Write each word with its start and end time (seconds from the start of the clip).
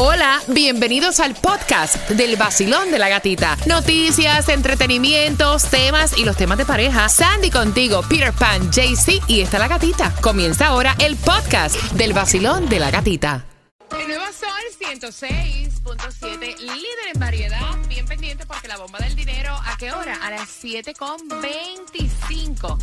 Hola, 0.00 0.40
bienvenidos 0.46 1.18
al 1.18 1.34
podcast 1.34 2.08
del 2.10 2.36
vacilón 2.36 2.92
de 2.92 3.00
la 3.00 3.08
gatita. 3.08 3.58
Noticias, 3.66 4.48
entretenimientos, 4.48 5.64
temas 5.64 6.16
y 6.16 6.24
los 6.24 6.36
temas 6.36 6.56
de 6.56 6.64
pareja. 6.64 7.08
Sandy 7.08 7.50
contigo, 7.50 8.02
Peter 8.08 8.32
Pan, 8.32 8.70
JC 8.70 9.20
y 9.26 9.40
está 9.40 9.58
la 9.58 9.66
gatita. 9.66 10.14
Comienza 10.20 10.68
ahora 10.68 10.94
el 11.00 11.16
podcast 11.16 11.74
del 11.94 12.12
vacilón 12.12 12.68
de 12.68 12.78
la 12.78 12.92
gatita. 12.92 13.44
El 13.90 14.06
nuevo 14.06 14.26
Sol 14.26 14.48
106.7, 14.78 16.58
líder 16.60 17.08
en 17.12 17.18
variedad. 17.18 17.76
Bien 17.88 18.06
pendiente 18.06 18.46
porque 18.46 18.68
la 18.68 18.76
bomba 18.76 19.00
del 19.00 19.16
dinero, 19.16 19.52
¿a 19.52 19.76
qué 19.78 19.90
hora? 19.90 20.14
A 20.22 20.30
las 20.30 20.62
7.25. 20.62 22.78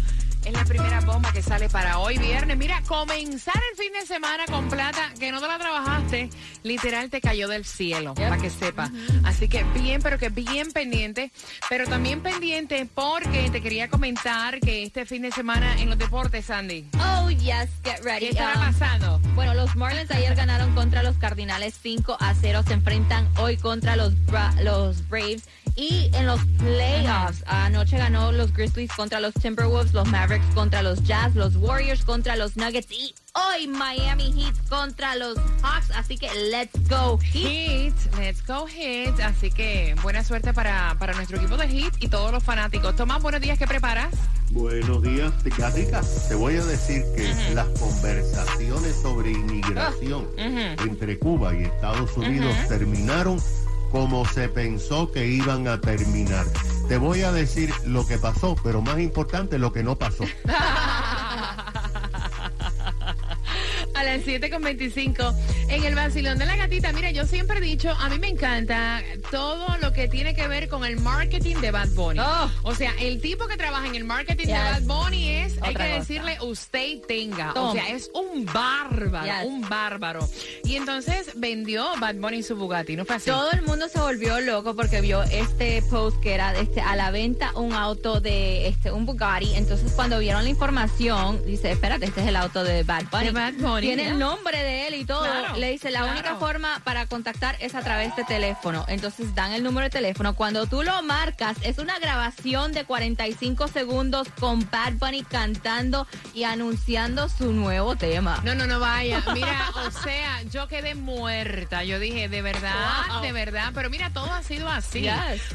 Es 0.45 0.53
la 0.53 0.63
primera 0.63 1.01
bomba 1.01 1.31
que 1.33 1.41
sale 1.41 1.69
para 1.69 1.97
hoy 1.97 2.19
viernes. 2.19 2.55
Mira, 2.55 2.79
comenzar 2.87 3.59
el 3.71 3.77
fin 3.77 3.91
de 3.99 4.05
semana 4.05 4.45
con 4.45 4.69
plata 4.69 5.11
que 5.19 5.31
no 5.31 5.41
te 5.41 5.47
la 5.47 5.57
trabajaste, 5.57 6.29
literal 6.61 7.09
te 7.09 7.19
cayó 7.19 7.47
del 7.47 7.65
cielo, 7.65 8.13
para 8.13 8.37
que 8.37 8.51
sepa. 8.51 8.91
Así 9.23 9.47
que 9.47 9.63
bien, 9.63 10.03
pero 10.03 10.19
que 10.19 10.29
bien 10.29 10.71
pendiente. 10.71 11.31
Pero 11.67 11.87
también 11.87 12.21
pendiente 12.21 12.87
porque 12.93 13.49
te 13.49 13.59
quería 13.59 13.89
comentar 13.89 14.59
que 14.59 14.83
este 14.83 15.07
fin 15.07 15.23
de 15.23 15.31
semana 15.31 15.81
en 15.81 15.89
los 15.89 15.97
deportes, 15.97 16.45
Sandy. 16.45 16.85
Oh, 16.99 17.29
yes, 17.31 17.69
get 17.83 18.03
ready. 18.03 18.27
¿Qué 18.27 18.29
estará 18.29 18.53
pasando? 18.53 19.19
Bueno, 19.33 19.55
los 19.55 19.75
Marlins 19.75 20.11
ayer 20.11 20.35
ganaron 20.35 20.75
contra 20.75 21.01
los 21.01 21.17
Cardinales 21.17 21.73
5 21.81 22.17
a 22.19 22.35
0. 22.35 22.63
Se 22.67 22.73
enfrentan 22.73 23.27
hoy 23.39 23.57
contra 23.57 23.95
los, 23.95 24.13
los 24.61 25.09
Braves. 25.09 25.49
Y 25.75 26.09
en 26.13 26.25
los 26.25 26.39
playoffs, 26.57 27.43
anoche 27.47 27.97
ganó 27.97 28.31
los 28.31 28.53
Grizzlies 28.53 28.91
contra 28.93 29.19
los 29.19 29.33
Timberwolves, 29.33 29.93
los 29.93 30.07
Mavericks 30.07 30.45
contra 30.53 30.81
los 30.81 31.03
Jazz, 31.03 31.35
los 31.35 31.57
Warriors 31.57 32.05
contra 32.05 32.37
los 32.37 32.55
Nuggets 32.55 32.89
y 32.91 33.13
hoy 33.33 33.67
Miami 33.67 34.31
Heat 34.31 34.55
contra 34.69 35.15
los 35.15 35.37
Hawks. 35.61 35.91
Así 35.93 36.17
que 36.17 36.29
let's 36.49 36.71
go 36.87 37.17
Heat. 37.17 37.93
let's 38.17 38.41
go 38.47 38.67
Heat. 38.67 39.19
Así 39.19 39.51
que 39.51 39.95
buena 40.01 40.23
suerte 40.23 40.53
para, 40.53 40.95
para 40.97 41.13
nuestro 41.13 41.37
equipo 41.37 41.57
de 41.57 41.67
Heat 41.67 41.93
y 41.99 42.07
todos 42.07 42.31
los 42.31 42.41
fanáticos. 42.41 42.95
Tomás, 42.95 43.21
buenos 43.21 43.41
días, 43.41 43.59
¿qué 43.59 43.67
preparas? 43.67 44.13
Buenos 44.51 45.01
días, 45.03 45.33
Gatica. 45.57 46.01
Te 46.29 46.35
voy 46.35 46.55
a 46.55 46.63
decir 46.63 47.03
que 47.15 47.53
las 47.53 47.67
conversaciones 47.79 48.95
sobre 49.01 49.31
inmigración 49.31 50.27
entre 50.37 51.19
Cuba 51.19 51.53
y 51.53 51.63
Estados 51.63 52.15
Unidos 52.15 52.55
terminaron 52.69 53.41
como 53.91 54.25
se 54.25 54.49
pensó 54.49 55.11
que 55.11 55.27
iban 55.27 55.67
a 55.67 55.79
terminar. 55.79 56.45
Te 56.87 56.97
voy 56.97 57.23
a 57.23 57.31
decir 57.31 57.71
lo 57.85 58.05
que 58.05 58.17
pasó, 58.17 58.55
pero 58.63 58.81
más 58.81 58.99
importante 58.99 59.57
lo 59.57 59.73
que 59.73 59.83
no 59.83 59.97
pasó. 59.97 60.25
a 63.95 64.03
las 64.03 64.21
7.25 64.21 65.33
en 65.69 65.83
el 65.83 65.95
vacilón 65.95 66.37
de 66.37 66.45
la 66.45 66.55
gatita. 66.55 66.91
Mira, 66.91 67.11
yo 67.11 67.25
siempre 67.25 67.57
he 67.57 67.61
dicho, 67.61 67.91
a 67.91 68.09
mí 68.09 68.19
me 68.19 68.27
encanta 68.27 69.01
todo 69.31 69.65
lo 69.81 69.93
que 69.93 70.07
tiene 70.07 70.35
que 70.35 70.47
ver 70.47 70.67
con 70.67 70.85
el 70.85 70.99
marketing 70.99 71.55
de 71.57 71.71
Bad 71.71 71.89
Bunny. 71.89 72.19
Oh. 72.19 72.51
O 72.63 72.75
sea, 72.75 72.93
el 72.99 73.21
tipo 73.21 73.47
que 73.47 73.57
trabaja 73.57 73.87
en 73.87 73.95
el 73.95 74.03
marketing 74.03 74.47
de 74.47 74.53
Bad 74.53 74.81
Bunny 74.81 75.29
es, 75.29 75.55
hay 75.61 75.73
que 75.73 75.83
decirle, 75.83 76.37
usted 76.41 76.99
tenga. 77.07 77.53
O 77.53 77.71
sea, 77.71 77.89
es 77.89 78.11
un 78.13 78.45
bárbaro, 78.45 79.47
un 79.47 79.61
bárbaro. 79.67 80.27
Y 80.63 80.75
entonces 80.75 81.31
vendió 81.35 81.87
Bad 81.99 82.15
Bunny 82.15 82.43
su 82.43 82.55
Bugatti, 82.55 82.95
¿no 82.95 83.05
fue 83.05 83.15
así? 83.15 83.29
Todo 83.29 83.51
el 83.51 83.61
mundo 83.61 83.87
se 83.87 83.99
volvió 83.99 84.39
loco 84.41 84.75
porque 84.75 85.01
vio 85.01 85.23
este 85.23 85.81
post 85.83 86.19
que 86.19 86.33
era 86.33 86.53
este, 86.59 86.81
a 86.81 86.95
la 86.95 87.11
venta 87.11 87.51
un 87.55 87.73
auto 87.73 88.19
de 88.19 88.67
este 88.67 88.91
un 88.91 89.05
Bugatti. 89.05 89.55
Entonces 89.55 89.91
cuando 89.93 90.19
vieron 90.19 90.43
la 90.43 90.49
información, 90.49 91.41
dice, 91.45 91.71
espérate, 91.71 92.05
este 92.05 92.21
es 92.21 92.27
el 92.27 92.35
auto 92.35 92.63
de 92.63 92.83
Bad 92.83 93.05
Bunny. 93.11 93.25
De 93.25 93.31
Bad 93.31 93.53
Bunny 93.53 93.84
tiene 93.87 94.07
el 94.07 94.19
nombre 94.19 94.63
de 94.63 94.87
él 94.87 94.95
y 94.95 95.05
todo. 95.05 95.25
Le 95.55 95.71
dice, 95.71 95.91
la 95.91 96.05
única 96.05 96.35
forma 96.35 96.81
para 96.83 97.05
contactar 97.05 97.55
es 97.59 97.75
a 97.75 97.81
través 97.81 98.15
de 98.15 98.23
teléfono. 98.23 98.85
Entonces 98.87 99.33
dan 99.35 99.51
el 99.53 99.63
número 99.63 99.85
de 99.85 99.89
teléfono. 99.89 100.35
Cuando 100.35 100.65
tú 100.65 100.83
lo 100.83 101.01
marcas, 101.03 101.57
es 101.61 101.77
una 101.77 101.99
grabación 101.99 102.71
de 102.73 102.85
45 102.85 103.67
segundos 103.67 104.27
con 104.39 104.67
Bad 104.69 104.93
Bunny 104.93 105.23
cantando 105.23 106.07
y 106.33 106.43
anunciando 106.43 107.29
su 107.29 107.51
nuevo 107.51 107.95
tema. 107.95 108.41
No, 108.43 108.55
no, 108.55 108.67
no 108.67 108.79
vaya. 108.79 109.23
Mira, 109.33 109.71
o 109.85 109.91
sea, 109.91 110.41
yo 110.51 110.67
quedé 110.67 110.95
muerta. 110.95 111.83
Yo 111.83 111.99
dije, 111.99 112.29
de 112.29 112.41
verdad, 112.41 113.21
de 113.21 113.31
verdad. 113.31 113.71
Pero 113.73 113.89
mira, 113.89 114.09
todo 114.11 114.31
ha 114.31 114.43
sido 114.43 114.69
así. 114.69 115.07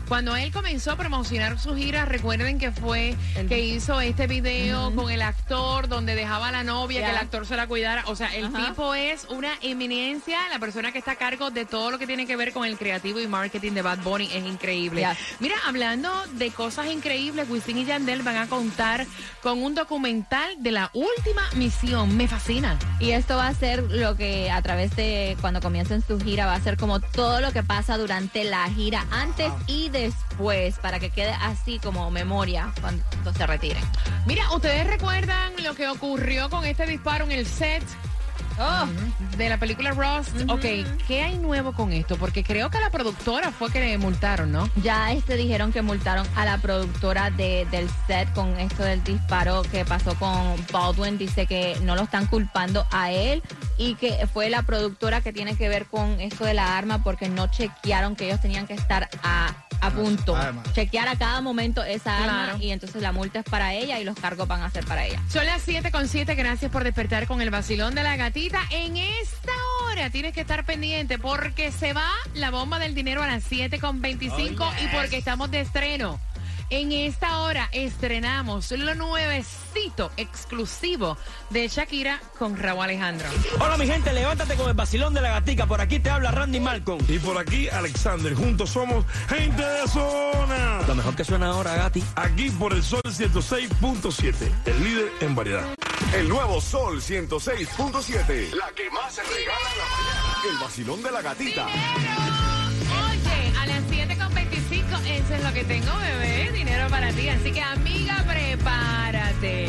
Cuando 0.09 0.37
él 0.37 0.53
comenzó 0.53 0.93
a 0.93 0.97
promocionar 0.97 1.59
su 1.59 1.75
gira, 1.75 2.04
recuerden 2.04 2.59
que 2.59 2.72
fue 2.72 3.16
que 3.49 3.60
hizo 3.60 4.00
este 4.00 4.27
video 4.27 4.94
con 4.94 5.10
el 5.10 5.22
actor 5.22 5.88
donde 5.88 6.15
dejaba 6.15 6.49
a 6.49 6.53
la 6.53 6.65
novia, 6.65 7.04
que 7.04 7.10
el 7.10 7.16
actor 7.16 7.47
se 7.47 7.56
la 7.56 7.66
cuidara. 7.66 8.04
O 8.06 8.16
sea, 8.16 8.19
el 8.28 8.53
tipo 8.53 8.94
es 8.94 9.26
una 9.31 9.53
eminencia, 9.62 10.38
la 10.50 10.58
persona 10.58 10.92
que 10.92 10.98
está 10.98 11.12
a 11.12 11.16
cargo 11.16 11.50
de 11.50 11.64
todo 11.64 11.91
lo 11.91 11.98
que 11.98 12.06
tiene 12.06 12.26
que 12.26 12.36
ver 12.36 12.53
con 12.53 12.64
el 12.64 12.76
creativo 12.76 13.20
y 13.20 13.26
marketing 13.26 13.72
de 13.72 13.82
Bad 13.82 13.98
Bunny 13.98 14.28
es 14.32 14.44
increíble. 14.44 15.06
Mira, 15.38 15.56
hablando 15.66 16.10
de 16.32 16.50
cosas 16.50 16.86
increíbles, 16.86 17.48
Wisin 17.48 17.78
y 17.78 17.84
Yandel 17.84 18.22
van 18.22 18.36
a 18.36 18.47
contar 18.48 19.06
con 19.42 19.62
un 19.62 19.75
documental 19.75 20.62
de 20.62 20.70
la 20.72 20.91
última 20.92 21.42
misión. 21.54 22.16
Me 22.16 22.28
fascina. 22.28 22.78
Y 22.98 23.12
esto 23.12 23.36
va 23.36 23.48
a 23.48 23.54
ser 23.54 23.82
lo 23.84 24.16
que 24.16 24.50
a 24.50 24.60
través 24.62 24.94
de 24.97 25.36
cuando 25.41 25.60
comiencen 25.60 26.03
su 26.06 26.20
gira 26.20 26.47
va 26.47 26.54
a 26.54 26.60
ser 26.60 26.76
como 26.76 27.00
todo 27.00 27.41
lo 27.41 27.53
que 27.53 27.62
pasa 27.62 27.97
durante 27.97 28.44
la 28.44 28.69
gira 28.70 29.06
antes 29.10 29.53
y 29.66 29.88
después 29.88 30.78
para 30.78 30.98
que 30.98 31.10
quede 31.10 31.32
así 31.41 31.78
como 31.78 32.10
memoria 32.10 32.72
cuando 32.80 33.03
se 33.36 33.47
retiren. 33.47 33.82
Mira, 34.26 34.53
¿ustedes 34.53 34.86
recuerdan 34.86 35.53
lo 35.62 35.75
que 35.75 35.88
ocurrió 35.88 36.50
con 36.50 36.64
este 36.64 36.86
disparo 36.86 37.25
en 37.25 37.32
el 37.32 37.47
set 37.47 37.82
Oh, 38.62 38.87
de 39.38 39.48
la 39.48 39.59
película 39.59 39.93
Rust. 39.93 40.37
Ok, 40.48 40.87
¿qué 41.09 41.22
hay 41.22 41.38
nuevo 41.38 41.72
con 41.72 41.93
esto? 41.93 42.16
Porque 42.19 42.44
creo 42.44 42.69
que 42.69 42.76
a 42.76 42.82
la 42.82 42.91
productora 42.91 43.53
fue 43.53 43.72
que 43.72 43.81
le 43.81 43.97
multaron, 43.97 44.53
¿no? 44.53 44.69
Ya 44.82 45.12
este 45.12 45.37
dijeron 45.37 45.72
que 45.72 45.81
multaron 45.81 46.26
a 46.37 46.44
la 46.44 46.59
productora 46.59 47.31
de, 47.31 47.66
del 47.71 47.88
set 48.06 48.31
con 48.34 48.60
esto 48.60 48.82
del 48.82 49.03
disparo 49.03 49.62
que 49.62 49.87
pasó 49.87 50.15
con 50.16 50.54
Baldwin. 50.71 51.16
Dice 51.16 51.47
que 51.47 51.78
no 51.84 51.97
lo 51.97 52.03
están 52.03 52.26
culpando 52.26 52.87
a 52.91 53.10
él 53.10 53.43
y 53.78 53.94
que 53.94 54.26
fue 54.26 54.50
la 54.50 54.62
productora 54.62 55.22
que 55.22 55.32
tiene 55.32 55.56
que 55.56 55.71
ver 55.71 55.87
con 55.87 56.21
esto 56.21 56.44
de 56.44 56.53
la 56.53 56.77
arma 56.77 57.03
porque 57.03 57.31
no 57.31 57.47
chequearon 57.50 58.15
que 58.15 58.27
ellos 58.27 58.42
tenían 58.42 58.66
que 58.66 58.75
estar 58.75 59.09
a 59.22 59.54
a 59.80 59.91
punto. 59.91 60.36
Chequear 60.72 61.08
a 61.08 61.16
cada 61.16 61.41
momento 61.41 61.82
esa 61.82 62.24
arma 62.24 62.56
y 62.60 62.70
entonces 62.70 63.02
la 63.02 63.12
multa 63.12 63.41
es 63.41 63.44
para 63.44 63.74
ella 63.74 63.98
y 63.98 64.04
los 64.04 64.16
cargos 64.16 64.46
van 64.48 64.62
a 64.62 64.70
ser 64.70 64.84
para 64.84 65.06
ella. 65.06 65.22
Son 65.28 65.44
las 65.46 65.62
7 65.62 65.91
con 65.91 66.08
7, 66.08 66.34
gracias 66.34 66.70
por 66.70 66.84
despertar 66.84 67.26
con 67.26 67.41
el 67.41 67.50
vacilón 67.50 67.94
de 67.94 68.02
la 68.02 68.16
gatita. 68.16 68.60
En 68.70 68.96
esta 68.96 69.52
hora 69.84 70.10
tienes 70.10 70.32
que 70.32 70.42
estar 70.42 70.64
pendiente 70.64 71.18
porque 71.18 71.72
se 71.72 71.92
va 71.92 72.08
la 72.34 72.50
bomba 72.50 72.78
del 72.78 72.94
dinero 72.94 73.22
a 73.22 73.26
las 73.26 73.44
7 73.44 73.78
con 73.80 74.00
25 74.00 74.72
y 74.82 74.96
porque 74.96 75.16
estamos 75.16 75.50
de 75.50 75.60
estreno. 75.60 76.20
En 76.70 76.92
esta 76.92 77.41
hora 77.41 77.69
estrenamos 77.72 78.70
lo 78.70 78.94
nuevecito 78.94 80.12
exclusivo 80.16 81.19
de 81.50 81.66
Shakira 81.66 82.20
con 82.38 82.56
Raúl 82.56 82.84
Alejandro. 82.84 83.26
Hola 83.58 83.76
mi 83.76 83.88
gente, 83.88 84.12
levántate 84.12 84.54
con 84.54 84.69
el 84.69 84.75
vacilón 84.75 85.12
de 85.12 85.20
la 85.20 85.30
gatica. 85.30 85.66
Por 85.66 85.80
aquí 85.80 85.98
te 85.98 86.10
habla 86.10 86.30
Randy 86.30 86.60
Malcolm. 86.60 87.04
Y 87.09 87.19
por 87.19 87.36
aquí 87.38 87.69
Alexander. 87.69 88.34
Juntos 88.34 88.70
somos 88.70 89.04
gente 89.28 89.64
de 89.64 89.88
zona. 89.88 90.82
Lo 90.86 90.94
mejor 90.94 91.16
que 91.16 91.25
suena 91.25 91.48
ahora, 91.48 91.75
Gati. 91.75 92.04
Aquí 92.14 92.50
por 92.50 92.72
el 92.72 92.84
Sol 92.84 93.03
106.7, 93.04 94.53
el 94.66 94.84
líder 94.84 95.12
en 95.22 95.34
variedad. 95.34 95.75
El 96.14 96.28
nuevo 96.28 96.60
Sol 96.60 97.00
106.7. 97.00 98.54
La 98.54 98.70
que 98.76 98.88
más 98.91 99.12
se 99.12 99.22
regala 99.22 99.70
en 99.72 99.78
la 99.78 99.84
mañana. 99.84 100.53
El 100.53 100.59
vacilón 100.59 101.03
de 101.03 101.10
la 101.10 101.20
gatita. 101.20 101.66
Tengo, 105.65 105.97
bebé. 105.98 106.50
Dinero 106.53 106.88
para 106.88 107.12
ti. 107.12 107.28
Así 107.28 107.53
que, 107.53 107.60
amiga, 107.60 108.25
prepárate. 108.26 109.69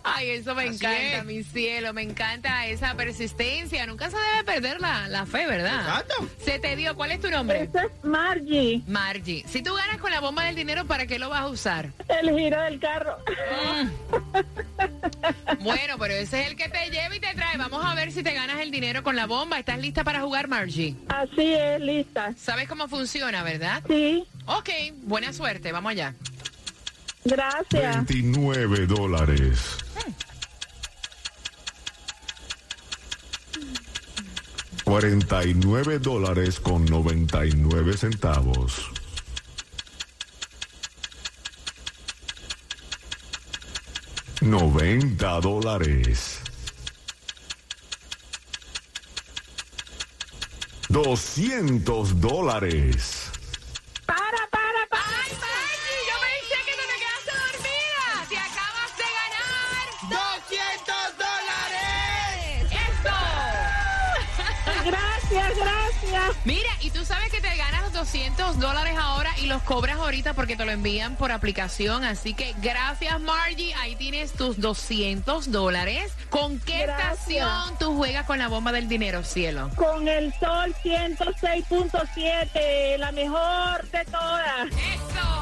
Ay, 0.04 0.30
eso 0.30 0.54
me 0.54 0.66
encanta, 0.66 1.24
mi 1.24 1.42
cielo. 1.42 1.92
Me 1.92 2.02
encanta 2.02 2.66
esa 2.66 2.94
persistencia. 2.94 3.86
Nunca 3.86 4.10
se 4.10 4.16
debe 4.16 4.44
perder 4.44 4.80
la, 4.80 5.08
la 5.08 5.26
fe, 5.26 5.46
¿verdad? 5.46 6.04
Se 6.38 6.58
te 6.58 6.76
dio. 6.76 6.94
¿Cuál 6.94 7.12
es 7.12 7.20
tu 7.20 7.30
nombre? 7.30 7.62
Esta 7.64 7.84
es 7.84 7.90
Margie, 8.04 8.82
Margie. 8.86 9.44
Si 9.48 9.62
tú 9.62 9.74
ganas 9.74 9.98
con 9.98 10.10
la 10.12 10.20
bomba 10.20 10.44
del 10.44 10.54
dinero, 10.54 10.84
¿para 10.84 11.06
qué 11.06 11.18
lo 11.18 11.30
vas 11.30 11.40
a 11.40 11.48
usar? 11.48 11.90
el 12.08 12.30
giro 12.38 12.60
del 12.62 12.78
carro. 12.78 13.16
Bueno, 15.60 15.96
pero 15.98 16.14
ese 16.14 16.42
es 16.42 16.48
el 16.48 16.56
que 16.56 16.68
te 16.68 16.90
lleva 16.90 17.14
y 17.16 17.20
te 17.20 17.34
trae. 17.34 17.56
Vamos 17.56 17.84
a 17.84 17.94
ver 17.94 18.12
si 18.12 18.22
te 18.22 18.32
ganas 18.32 18.60
el 18.60 18.70
dinero 18.70 19.02
con 19.02 19.16
la 19.16 19.26
bomba. 19.26 19.58
¿Estás 19.58 19.78
lista 19.78 20.04
para 20.04 20.20
jugar, 20.20 20.48
Margie? 20.48 20.94
Así 21.08 21.54
es, 21.54 21.80
lista. 21.80 22.32
¿Sabes 22.36 22.68
cómo 22.68 22.88
funciona, 22.88 23.42
verdad? 23.42 23.82
Sí, 23.88 24.24
Ok, 24.46 24.68
buena 25.04 25.32
suerte. 25.32 25.72
Vamos 25.72 25.92
allá. 25.92 26.14
gracias. 27.24 27.96
29 28.06 28.86
dólares. 28.86 29.78
Cuarenta 34.84 35.44
y 35.44 35.54
nueve 35.54 35.98
dólares 35.98 36.60
con 36.60 36.84
noventa 36.84 37.46
y 37.46 37.52
nueve 37.52 37.96
centavos. 37.96 38.90
Noventa 44.44 45.40
dólares. 45.40 46.38
Doscientos 50.90 52.20
dólares. 52.20 53.30
Para, 54.04 54.20
para, 54.50 54.86
para. 54.90 55.02
¡Ay, 55.02 55.32
Margie! 55.40 55.96
Yo 56.08 56.14
pensé 56.20 56.56
que 56.66 56.74
te, 56.76 56.84
te 56.92 56.96
quedaste 57.00 57.32
dormida. 57.40 58.06
Te 58.28 58.36
acabas 58.36 58.92
de 59.00 59.08
ganar. 59.18 59.86
¡200 60.12 61.16
dólares! 61.24 62.68
¡Eso! 62.84 63.16
Gracias, 64.84 65.56
gracias. 65.56 66.36
Mira, 66.44 66.72
y 66.82 66.90
tú 66.90 67.02
sabes 67.06 67.30
que 67.30 67.40
te 67.40 67.56
ganas 67.56 67.83
200 67.94 68.58
dólares 68.58 68.94
ahora 69.00 69.30
y 69.38 69.46
los 69.46 69.62
cobras 69.62 69.96
ahorita 69.98 70.34
porque 70.34 70.56
te 70.56 70.64
lo 70.64 70.72
envían 70.72 71.16
por 71.16 71.30
aplicación. 71.32 72.04
Así 72.04 72.34
que 72.34 72.54
gracias, 72.60 73.18
Margie. 73.20 73.72
Ahí 73.74 73.96
tienes 73.96 74.32
tus 74.32 74.60
200 74.60 75.50
dólares. 75.50 76.12
¿Con 76.28 76.58
qué 76.60 76.82
Gracias. 76.82 77.12
estación 77.20 77.78
tú 77.78 77.96
juegas 77.96 78.26
con 78.26 78.38
la 78.38 78.48
bomba 78.48 78.72
del 78.72 78.88
dinero, 78.88 79.22
cielo? 79.24 79.70
Con 79.76 80.06
el 80.08 80.32
sol 80.38 80.74
106.7, 80.84 82.98
la 82.98 83.12
mejor 83.12 83.88
de 83.90 84.04
todas. 84.06 84.66
¡Eso! 84.68 85.33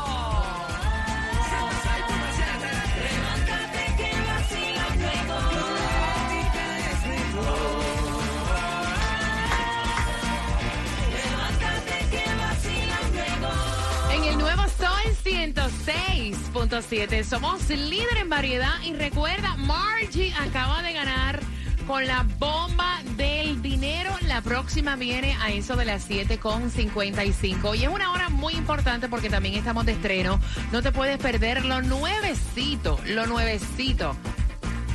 106.7 15.25 17.23
somos 17.23 17.69
líder 17.69 18.19
en 18.19 18.29
variedad 18.29 18.75
y 18.85 18.93
recuerda, 18.95 19.57
Margie 19.57 20.35
acaba 20.35 20.83
de 20.83 20.93
ganar 20.93 21.41
con 21.87 22.07
la 22.07 22.27
bomba 22.39 23.01
del 23.17 23.63
dinero. 23.63 24.11
La 24.27 24.41
próxima 24.41 24.97
viene 24.97 25.37
a 25.41 25.53
eso 25.53 25.77
de 25.77 25.85
las 25.85 26.11
7.55 26.11 27.77
y 27.77 27.85
es 27.85 27.89
una 27.89 28.11
hora 28.13 28.29
muy 28.31 28.55
importante 28.55 29.09
porque 29.09 29.31
también 29.31 29.55
estamos 29.55 29.87
de 29.87 29.93
estreno. 29.93 30.41
No 30.73 30.83
te 30.83 30.91
puedes 30.91 31.19
perder 31.19 31.65
lo 31.65 31.83
nuevecito, 31.83 32.99
lo 33.07 33.27
nuevecito 33.27 34.17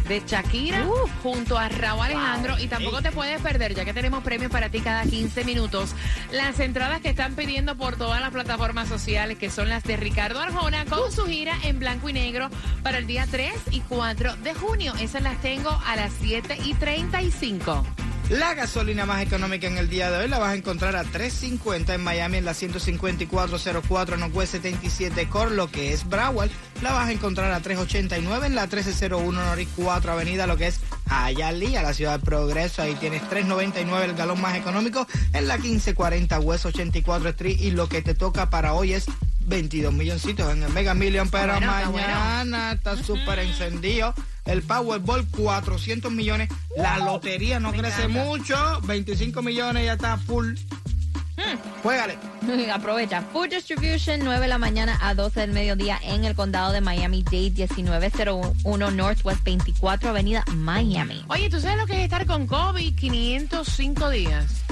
de 0.08 0.24
Shakira 0.26 0.86
junto 1.22 1.58
a 1.58 1.70
Raúl 1.70 2.06
Alejandro. 2.06 2.60
Y 2.60 2.68
tampoco 2.68 3.02
te 3.02 3.12
puedes 3.12 3.42
perder 3.42 3.76
ya 3.76 3.86
que 3.86 3.94
tenemos 3.94 4.24
premios 4.24 4.52
para 4.52 4.70
ti 4.70 4.80
cada 4.80 5.04
15 5.04 5.44
minutos 5.44 5.96
las 6.32 6.60
entradas 6.60 7.02
que 7.02 7.10
están 7.10 7.36
pidiendo 7.36 7.76
por 7.76 7.96
todas 7.96 8.22
las 8.22 8.32
plataformas 8.32 8.88
sociales 8.88 9.38
que 9.38 9.50
son 9.50 9.70
las 9.70 9.84
de 9.84 9.98
Ricardo 9.98 10.40
Arjona 10.40 10.86
con 10.86 11.12
su 11.12 11.26
gira 11.26 11.56
en 11.64 11.80
blanco 11.80 12.10
y 12.10 12.14
negro 12.14 12.50
para 12.84 12.98
el 12.98 13.08
día 13.08 13.28
3 13.30 13.54
y 13.72 13.82
4 13.82 14.38
de 14.38 14.54
junio. 14.54 14.94
Esas 15.00 15.22
las 15.22 15.40
tengo 15.42 15.70
a 15.86 15.96
las 15.96 16.12
7 16.20 16.58
y 16.66 16.74
35 16.74 17.86
La 18.30 18.54
gasolina 18.56 19.06
más 19.06 19.22
económica 19.22 19.68
en 19.68 19.78
el 19.78 19.88
día 19.88 20.12
de 20.12 20.18
hoy 20.18 20.28
la 20.28 20.38
vas 20.38 20.52
a 20.52 20.56
encontrar 20.56 20.98
a 20.98 21.06
3.50 21.06 21.96
en 21.96 22.04
Miami 22.04 22.38
en 22.38 22.44
la 22.44 22.54
15404 22.54 24.18
Northwest 24.18 24.52
77 24.52 25.30
Core, 25.30 25.56
lo 25.56 25.72
que 25.72 25.94
es 25.94 26.06
Broward. 26.06 26.50
La 26.82 26.92
vas 26.92 27.08
a 27.08 27.14
encontrar 27.14 27.54
a 27.54 27.62
3.89 27.62 28.48
en 28.48 28.56
la 28.56 28.64
1301 28.64 29.32
Norris 29.32 29.70
4 29.78 30.12
Avenida, 30.12 30.46
lo 30.46 30.58
que 30.58 30.68
es 30.68 30.82
Hialeah, 31.08 31.82
la 31.82 31.94
ciudad 31.94 32.20
de 32.20 32.26
Progreso. 32.26 32.82
Ahí 32.82 32.96
tienes 32.96 33.24
3.99 33.24 34.04
el 34.04 34.14
galón 34.14 34.42
más 34.42 34.58
económico 34.58 35.08
en 35.32 35.48
la 35.48 35.58
1540 35.58 36.40
West 36.42 36.66
84 36.66 37.30
Street. 37.30 37.62
Y 37.62 37.72
lo 37.72 37.88
que 37.88 38.02
te 38.02 38.14
toca 38.14 38.50
para 38.50 38.74
hoy 38.74 38.92
es 38.92 39.06
22 39.48 39.94
milloncitos 39.94 40.52
en 40.52 40.64
el 40.64 40.74
Mega 40.74 40.94
Million, 40.94 41.30
pero 41.30 41.54
bueno, 41.54 41.78
está 41.78 41.90
mañana 41.92 42.72
está 42.74 43.02
súper 43.02 43.40
encendido. 43.40 44.14
El 44.48 44.62
Powerball, 44.64 45.28
400 45.28 46.12
millones. 46.12 46.50
La 46.76 46.98
lotería 47.00 47.60
no 47.60 47.72
crece 47.74 48.08
mucho. 48.08 48.56
25 48.84 49.42
millones 49.42 49.86
ya 49.86 49.94
está 49.94 50.18
full. 50.18 50.56
Juégale. 51.84 52.18
Aprovecha. 52.74 53.22
Food 53.34 53.50
Distribution, 53.50 54.20
9 54.24 54.40
de 54.42 54.48
la 54.48 54.58
mañana 54.58 54.98
a 55.02 55.14
12 55.14 55.42
del 55.42 55.52
mediodía 55.52 56.00
en 56.04 56.24
el 56.26 56.34
condado 56.36 56.72
de 56.72 56.80
Miami-Dade, 56.82 57.68
1901 57.76 58.92
Northwest 58.92 59.44
24 59.44 60.10
Avenida 60.10 60.44
Miami. 60.54 61.24
oye 61.28 61.50
¿tú 61.50 61.60
sabes 61.60 61.78
lo 61.78 61.86
que 61.86 61.94
es 61.94 62.00
estar 62.04 62.26
con 62.26 62.48
COVID 62.48 62.96
505 62.98 64.10
días? 64.12 64.64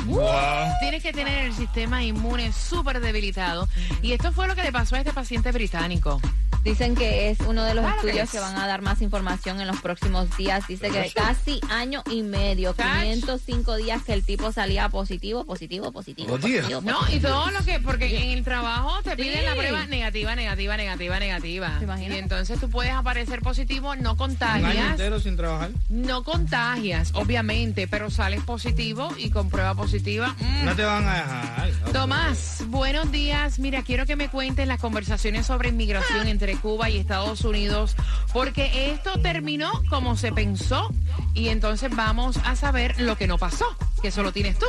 Tienes 0.80 1.04
que 1.04 1.12
tener 1.14 1.46
el 1.46 1.54
sistema 1.54 2.04
inmune 2.04 2.52
súper 2.54 3.00
debilitado 3.02 3.68
y 4.02 4.14
esto 4.14 4.32
fue 4.32 4.48
lo 4.48 4.56
que 4.56 4.64
le 4.64 4.72
pasó 4.72 4.96
a 4.96 5.00
este 5.00 5.14
paciente 5.14 5.52
británico 5.52 6.22
Dicen 6.64 6.96
que 6.96 7.30
es 7.30 7.38
uno 7.42 7.64
de 7.64 7.76
los 7.76 7.84
Claro 7.86 8.02
que 8.02 8.08
estudios 8.08 8.26
es. 8.28 8.32
que 8.32 8.40
van 8.40 8.58
a 8.58 8.66
dar 8.66 8.82
más 8.82 9.04
información 9.04 9.62
en 9.62 9.68
los 9.68 9.80
próximos 9.82 10.36
días. 10.36 10.68
Dice 10.68 10.90
que 10.90 11.12
casi 11.14 11.62
año 11.70 12.02
y 12.10 12.24
medio, 12.24 12.74
Cach. 12.74 13.04
505 13.04 13.76
días 13.76 14.02
que 14.04 14.14
el 14.14 14.26
tipo 14.26 14.52
salía 14.52 14.90
positivo, 14.90 15.44
positivo, 15.46 15.92
positivo. 15.92 16.40
Dear. 16.40 16.64
positivo, 16.64 16.82
No, 16.82 16.98
y 17.02 17.20
positivo. 17.20 17.30
todo 17.30 17.52
lo 17.66 17.74
que, 17.74 17.80
porque 17.80 18.24
en 18.32 18.38
el 18.38 18.44
trabajo 18.44 19.02
te 19.04 19.16
piden 19.16 19.40
Sí. 19.40 19.46
la 19.46 19.56
prueba 19.56 19.86
negativa, 19.88 20.36
negativa, 20.36 20.78
negativa, 20.78 21.20
negativa. 21.20 21.76
¿Te 21.80 21.84
imaginas? 21.86 22.16
Y 22.18 22.20
entonces 22.20 22.60
tú 22.60 22.70
puedes 22.70 22.94
aparecer 22.94 23.42
positivo, 23.42 23.96
no 23.96 24.02
Un 24.02 24.08
año 24.08 24.16
contagias, 24.18 24.92
entero 24.92 25.20
sin 25.20 25.36
trabajar. 25.36 25.70
no 25.90 26.24
contagias, 26.24 27.12
obviamente, 27.14 27.88
pero 27.88 28.10
sales 28.10 28.42
positivo 28.44 29.10
y 29.18 29.30
con 29.30 29.50
prueba 29.50 29.74
positiva. 29.74 30.36
mm. 30.40 30.66
No 30.66 30.76
te 30.76 30.84
van 30.86 31.08
a 31.08 31.14
dejar. 31.16 31.92
Tomás, 31.92 32.64
buenos 32.68 33.12
días. 33.12 33.60
Mira, 33.60 33.84
quiero 33.84 34.06
que 34.06 34.16
me 34.16 34.30
cuentes 34.30 34.68
las 34.68 34.80
conversaciones 34.80 35.46
sobre 35.46 35.70
inmigración 35.70 36.28
entre 36.28 36.56
Cuba 36.58 36.90
y 36.90 36.98
Estados 36.98 37.44
Unidos, 37.46 37.96
porque 38.34 38.92
esto 38.92 39.20
terminó 39.22 39.72
como 39.90 40.16
se 40.18 40.32
pensó 40.32 40.90
y 41.34 41.50
entonces 41.50 41.90
vamos 41.96 42.38
a 42.46 42.56
saber 42.56 43.00
lo 43.02 43.18
que 43.18 43.28
no 43.28 43.38
pasó, 43.38 43.66
que 44.02 44.10
eso 44.10 44.24
lo 44.24 44.32
tienes 44.32 44.58
tú. 44.60 44.66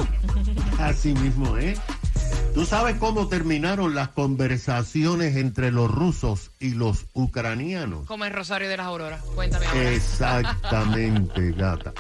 Así 0.79 1.13
mismo, 1.15 1.57
¿eh? 1.59 1.77
¿Tú 2.57 2.65
sabes 2.65 2.97
cómo 2.97 3.29
terminaron 3.29 3.95
las 3.95 4.09
conversaciones 4.09 5.37
entre 5.37 5.71
los 5.71 5.91
rusos 5.91 6.53
y 6.59 6.71
los 6.71 7.05
ucranianos? 7.13 8.07
Como 8.07 8.25
el 8.25 8.33
Rosario 8.33 8.71
de 8.71 8.79
las 8.79 8.87
Auroras. 8.87 9.21
Cuéntame 9.35 9.67
ahora. 9.67 9.91
Exactamente, 9.91 11.53
gata. 11.57 11.93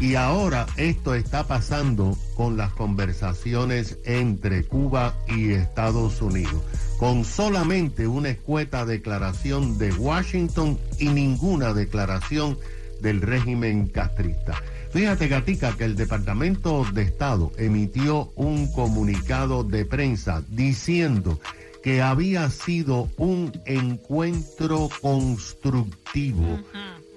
Y 0.00 0.16
ahora 0.16 0.66
esto 0.76 1.14
está 1.14 1.46
pasando 1.46 2.14
con 2.34 2.58
las 2.58 2.74
conversaciones 2.74 4.00
entre 4.04 4.64
Cuba 4.64 5.14
y 5.28 5.52
Estados 5.52 6.20
Unidos, 6.20 6.62
con 6.98 7.24
solamente 7.24 8.06
una 8.06 8.28
escueta 8.28 8.84
declaración 8.84 9.78
de 9.78 9.94
Washington 9.94 10.78
y 10.98 11.08
ninguna 11.08 11.72
declaración 11.72 12.58
del 13.02 13.20
régimen 13.20 13.88
castrista. 13.88 14.54
Fíjate, 14.92 15.28
Gatica, 15.28 15.76
que 15.76 15.84
el 15.84 15.96
Departamento 15.96 16.84
de 16.92 17.02
Estado 17.02 17.50
emitió 17.58 18.32
un 18.36 18.70
comunicado 18.72 19.64
de 19.64 19.84
prensa 19.84 20.42
diciendo 20.48 21.40
que 21.82 22.00
había 22.00 22.48
sido 22.50 23.10
un 23.16 23.52
encuentro 23.66 24.88
constructivo. 25.00 26.60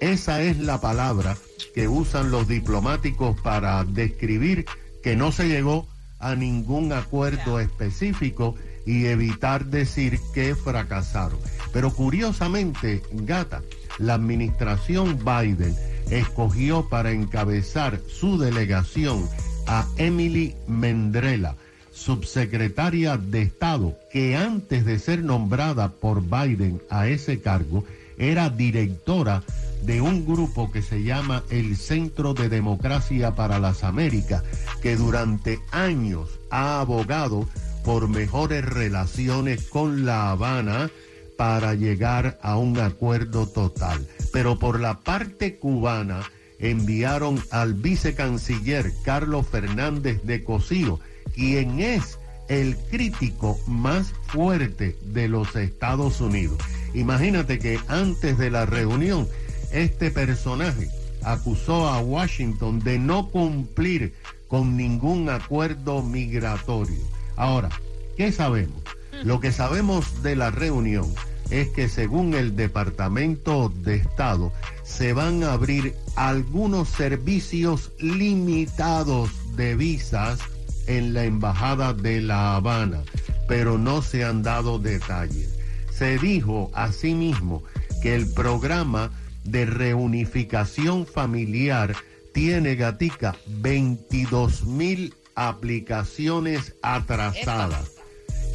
Esa 0.00 0.42
es 0.42 0.58
la 0.58 0.80
palabra 0.80 1.36
que 1.74 1.88
usan 1.88 2.30
los 2.30 2.48
diplomáticos 2.48 3.40
para 3.40 3.84
describir 3.84 4.66
que 5.02 5.14
no 5.14 5.30
se 5.30 5.48
llegó 5.48 5.86
a 6.18 6.34
ningún 6.34 6.92
acuerdo 6.92 7.60
específico 7.60 8.56
y 8.86 9.06
evitar 9.06 9.66
decir 9.66 10.18
que 10.32 10.54
fracasaron. 10.54 11.38
Pero 11.72 11.92
curiosamente, 11.92 13.02
Gata, 13.12 13.62
la 13.98 14.14
administración 14.14 15.18
Biden 15.18 15.74
escogió 16.10 16.88
para 16.88 17.12
encabezar 17.12 18.00
su 18.08 18.38
delegación 18.38 19.28
a 19.66 19.86
Emily 19.96 20.54
Mendrela, 20.66 21.56
subsecretaria 21.92 23.16
de 23.16 23.42
Estado, 23.42 23.94
que 24.12 24.36
antes 24.36 24.84
de 24.84 24.98
ser 24.98 25.22
nombrada 25.24 25.88
por 25.88 26.22
Biden 26.22 26.80
a 26.90 27.08
ese 27.08 27.40
cargo, 27.40 27.84
era 28.18 28.48
directora 28.48 29.42
de 29.82 30.00
un 30.00 30.24
grupo 30.24 30.70
que 30.70 30.82
se 30.82 31.02
llama 31.02 31.42
el 31.50 31.76
Centro 31.76 32.34
de 32.34 32.48
Democracia 32.48 33.34
para 33.34 33.58
las 33.58 33.84
Américas, 33.84 34.42
que 34.82 34.96
durante 34.96 35.58
años 35.70 36.28
ha 36.50 36.80
abogado 36.80 37.48
por 37.84 38.08
mejores 38.08 38.64
relaciones 38.64 39.66
con 39.66 40.06
La 40.06 40.30
Habana 40.30 40.90
para 41.36 41.74
llegar 41.74 42.38
a 42.42 42.56
un 42.56 42.78
acuerdo 42.78 43.46
total 43.46 44.06
pero 44.36 44.58
por 44.58 44.80
la 44.80 44.98
parte 44.98 45.56
cubana 45.56 46.20
enviaron 46.58 47.42
al 47.50 47.72
vicecanciller 47.72 48.92
Carlos 49.02 49.46
Fernández 49.46 50.22
de 50.24 50.44
Cosío, 50.44 51.00
quien 51.34 51.80
es 51.80 52.18
el 52.50 52.76
crítico 52.76 53.58
más 53.66 54.12
fuerte 54.26 54.94
de 55.06 55.28
los 55.28 55.56
Estados 55.56 56.20
Unidos. 56.20 56.58
Imagínate 56.92 57.58
que 57.58 57.80
antes 57.88 58.36
de 58.36 58.50
la 58.50 58.66
reunión, 58.66 59.26
este 59.72 60.10
personaje 60.10 60.90
acusó 61.22 61.88
a 61.88 62.00
Washington 62.00 62.80
de 62.80 62.98
no 62.98 63.30
cumplir 63.30 64.12
con 64.48 64.76
ningún 64.76 65.30
acuerdo 65.30 66.02
migratorio. 66.02 67.00
Ahora, 67.36 67.70
¿qué 68.18 68.30
sabemos? 68.32 68.82
Lo 69.24 69.40
que 69.40 69.52
sabemos 69.52 70.22
de 70.22 70.36
la 70.36 70.50
reunión 70.50 71.12
es 71.50 71.68
que 71.68 71.88
según 71.88 72.34
el 72.34 72.56
Departamento 72.56 73.68
de 73.68 73.96
Estado 73.96 74.52
se 74.82 75.12
van 75.12 75.44
a 75.44 75.52
abrir 75.52 75.94
algunos 76.16 76.88
servicios 76.88 77.92
limitados 78.00 79.30
de 79.56 79.76
visas 79.76 80.40
en 80.86 81.14
la 81.14 81.24
Embajada 81.24 81.92
de 81.92 82.20
La 82.20 82.56
Habana, 82.56 83.02
pero 83.48 83.78
no 83.78 84.02
se 84.02 84.24
han 84.24 84.42
dado 84.42 84.78
detalles. 84.78 85.56
Se 85.90 86.18
dijo 86.18 86.70
asimismo 86.74 87.62
que 88.02 88.14
el 88.14 88.30
programa 88.32 89.10
de 89.44 89.66
reunificación 89.66 91.06
familiar 91.06 91.94
tiene, 92.32 92.74
Gatica, 92.76 93.34
22 93.46 94.64
mil 94.66 95.14
aplicaciones 95.34 96.74
atrasadas. 96.82 97.95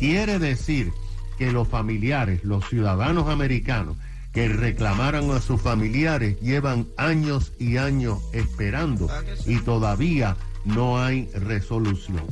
Quiere 0.02 0.40
decir 0.40 0.92
que 1.38 1.52
los 1.52 1.68
familiares, 1.68 2.44
los 2.44 2.68
ciudadanos 2.68 3.30
americanos 3.30 3.98
que 4.34 4.48
reclamaron 4.48 5.30
a 5.30 5.40
sus 5.40 5.62
familiares 5.62 6.40
llevan 6.42 6.88
años 6.98 7.54
y 7.60 7.78
años 7.78 8.18
esperando 8.34 9.08
y 9.46 9.58
todavía 9.60 10.38
no 10.66 10.98
hay 10.98 11.30
resolución. 11.36 12.24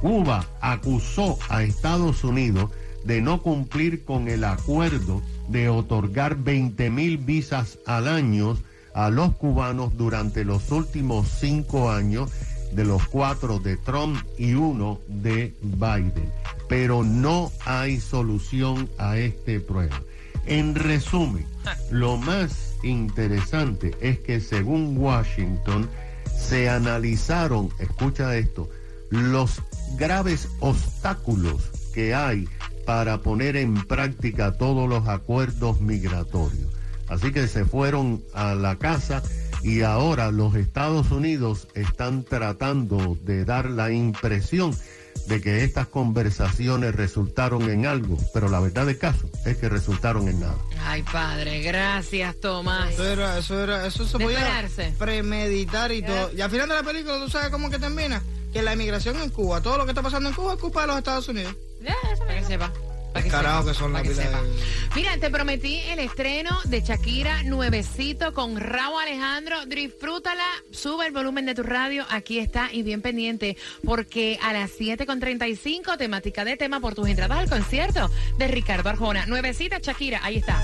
Cuba 0.00 0.46
acusó 0.60 1.36
a 1.48 1.64
Estados 1.64 2.22
Unidos 2.22 2.70
de 3.02 3.20
no 3.20 3.42
cumplir 3.42 4.04
con 4.04 4.28
el 4.28 4.44
acuerdo 4.44 5.20
de 5.48 5.68
otorgar 5.68 6.36
20 6.36 6.90
mil 6.90 7.18
visas 7.18 7.80
al 7.86 8.06
año 8.06 8.56
a 8.94 9.10
los 9.10 9.34
cubanos 9.34 9.96
durante 9.96 10.44
los 10.44 10.70
últimos 10.70 11.26
cinco 11.40 11.90
años, 11.90 12.30
de 12.72 12.84
los 12.84 13.06
cuatro 13.08 13.58
de 13.58 13.76
Trump 13.76 14.18
y 14.38 14.54
uno 14.54 15.00
de 15.08 15.54
Biden 15.62 16.32
pero 16.68 17.04
no 17.04 17.52
hay 17.64 18.00
solución 18.00 18.88
a 18.98 19.18
este 19.18 19.60
problema. 19.60 20.02
En 20.46 20.74
resumen, 20.74 21.46
lo 21.90 22.16
más 22.16 22.74
interesante 22.82 23.94
es 24.00 24.18
que 24.20 24.40
según 24.40 24.96
Washington 24.96 25.88
se 26.36 26.68
analizaron, 26.68 27.70
escucha 27.78 28.36
esto, 28.36 28.68
los 29.10 29.62
graves 29.96 30.48
obstáculos 30.60 31.70
que 31.92 32.14
hay 32.14 32.48
para 32.84 33.18
poner 33.22 33.56
en 33.56 33.74
práctica 33.86 34.56
todos 34.56 34.88
los 34.88 35.08
acuerdos 35.08 35.80
migratorios. 35.80 36.68
Así 37.08 37.32
que 37.32 37.48
se 37.48 37.64
fueron 37.64 38.22
a 38.34 38.54
la 38.54 38.76
casa 38.76 39.22
y 39.66 39.82
ahora 39.82 40.30
los 40.30 40.54
Estados 40.54 41.10
Unidos 41.10 41.66
están 41.74 42.22
tratando 42.22 43.18
de 43.22 43.44
dar 43.44 43.68
la 43.68 43.90
impresión 43.90 44.72
de 45.26 45.40
que 45.40 45.64
estas 45.64 45.88
conversaciones 45.88 46.94
resultaron 46.94 47.68
en 47.68 47.84
algo, 47.84 48.16
pero 48.32 48.48
la 48.48 48.60
verdad 48.60 48.86
del 48.86 48.96
caso 48.96 49.28
es 49.44 49.56
que 49.56 49.68
resultaron 49.68 50.28
en 50.28 50.38
nada. 50.38 50.54
Ay, 50.84 51.02
padre, 51.02 51.62
gracias, 51.62 52.36
Tomás. 52.40 52.92
Eso 52.92 53.04
era, 53.04 53.38
eso 53.38 53.60
era, 53.60 53.86
eso 53.88 54.06
se 54.06 54.18
podía 54.20 54.68
premeditar 55.00 55.90
y 55.90 56.00
todo. 56.02 56.30
Y 56.32 56.40
al 56.40 56.50
final 56.50 56.68
de 56.68 56.74
la 56.76 56.84
película, 56.84 57.18
¿tú 57.18 57.28
sabes 57.28 57.50
cómo 57.50 57.68
que 57.68 57.80
termina? 57.80 58.22
Que 58.52 58.62
la 58.62 58.74
inmigración 58.74 59.16
en 59.20 59.30
Cuba, 59.30 59.60
todo 59.62 59.78
lo 59.78 59.84
que 59.84 59.90
está 59.90 60.02
pasando 60.02 60.28
en 60.28 60.34
Cuba 60.36 60.54
es 60.54 60.60
culpa 60.60 60.82
de 60.82 60.86
los 60.86 60.98
Estados 60.98 61.28
Unidos. 61.28 61.56
Ya, 61.82 61.96
eso 62.12 62.22
para 62.24 62.38
que 62.38 62.44
sepa. 62.44 62.72
Carajo 63.24 63.66
que 63.66 63.74
son 63.74 63.92
la 63.92 64.02
Mira, 64.94 65.16
te 65.18 65.30
prometí 65.30 65.80
el 65.90 65.98
estreno 65.98 66.58
de 66.64 66.80
Shakira 66.80 67.42
nuevecito 67.42 68.32
con 68.32 68.58
Raúl 68.58 69.02
Alejandro. 69.02 69.66
Disfrútala, 69.66 70.46
sube 70.70 71.06
el 71.06 71.12
volumen 71.12 71.46
de 71.46 71.54
tu 71.54 71.62
radio. 71.62 72.04
Aquí 72.08 72.38
está 72.38 72.72
y 72.72 72.82
bien 72.82 73.02
pendiente 73.02 73.56
porque 73.84 74.38
a 74.42 74.52
las 74.52 74.70
7.35 74.70 75.96
temática 75.98 76.44
de 76.44 76.56
tema 76.56 76.80
por 76.80 76.94
tus 76.94 77.08
entradas 77.08 77.38
al 77.38 77.48
concierto 77.48 78.10
de 78.38 78.48
Ricardo 78.48 78.88
Arjona. 78.88 79.26
Nuevecita 79.26 79.78
Shakira, 79.78 80.20
ahí 80.22 80.36
está. 80.36 80.60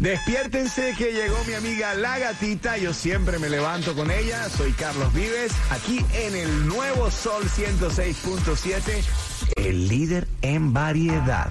Despiértense 0.00 0.94
que 0.96 1.12
llegó 1.12 1.36
mi 1.46 1.52
amiga 1.52 1.94
La 1.94 2.18
Gatita. 2.18 2.78
Yo 2.78 2.94
siempre 2.94 3.38
me 3.38 3.50
levanto 3.50 3.94
con 3.94 4.10
ella. 4.10 4.48
Soy 4.48 4.72
Carlos 4.72 5.12
Vives, 5.12 5.52
aquí 5.70 6.04
en 6.14 6.34
el 6.34 6.66
nuevo 6.66 7.10
Sol 7.10 7.44
106.7, 7.44 9.04
el 9.56 9.88
líder 9.88 10.26
en 10.42 10.72
variedad 10.72 11.50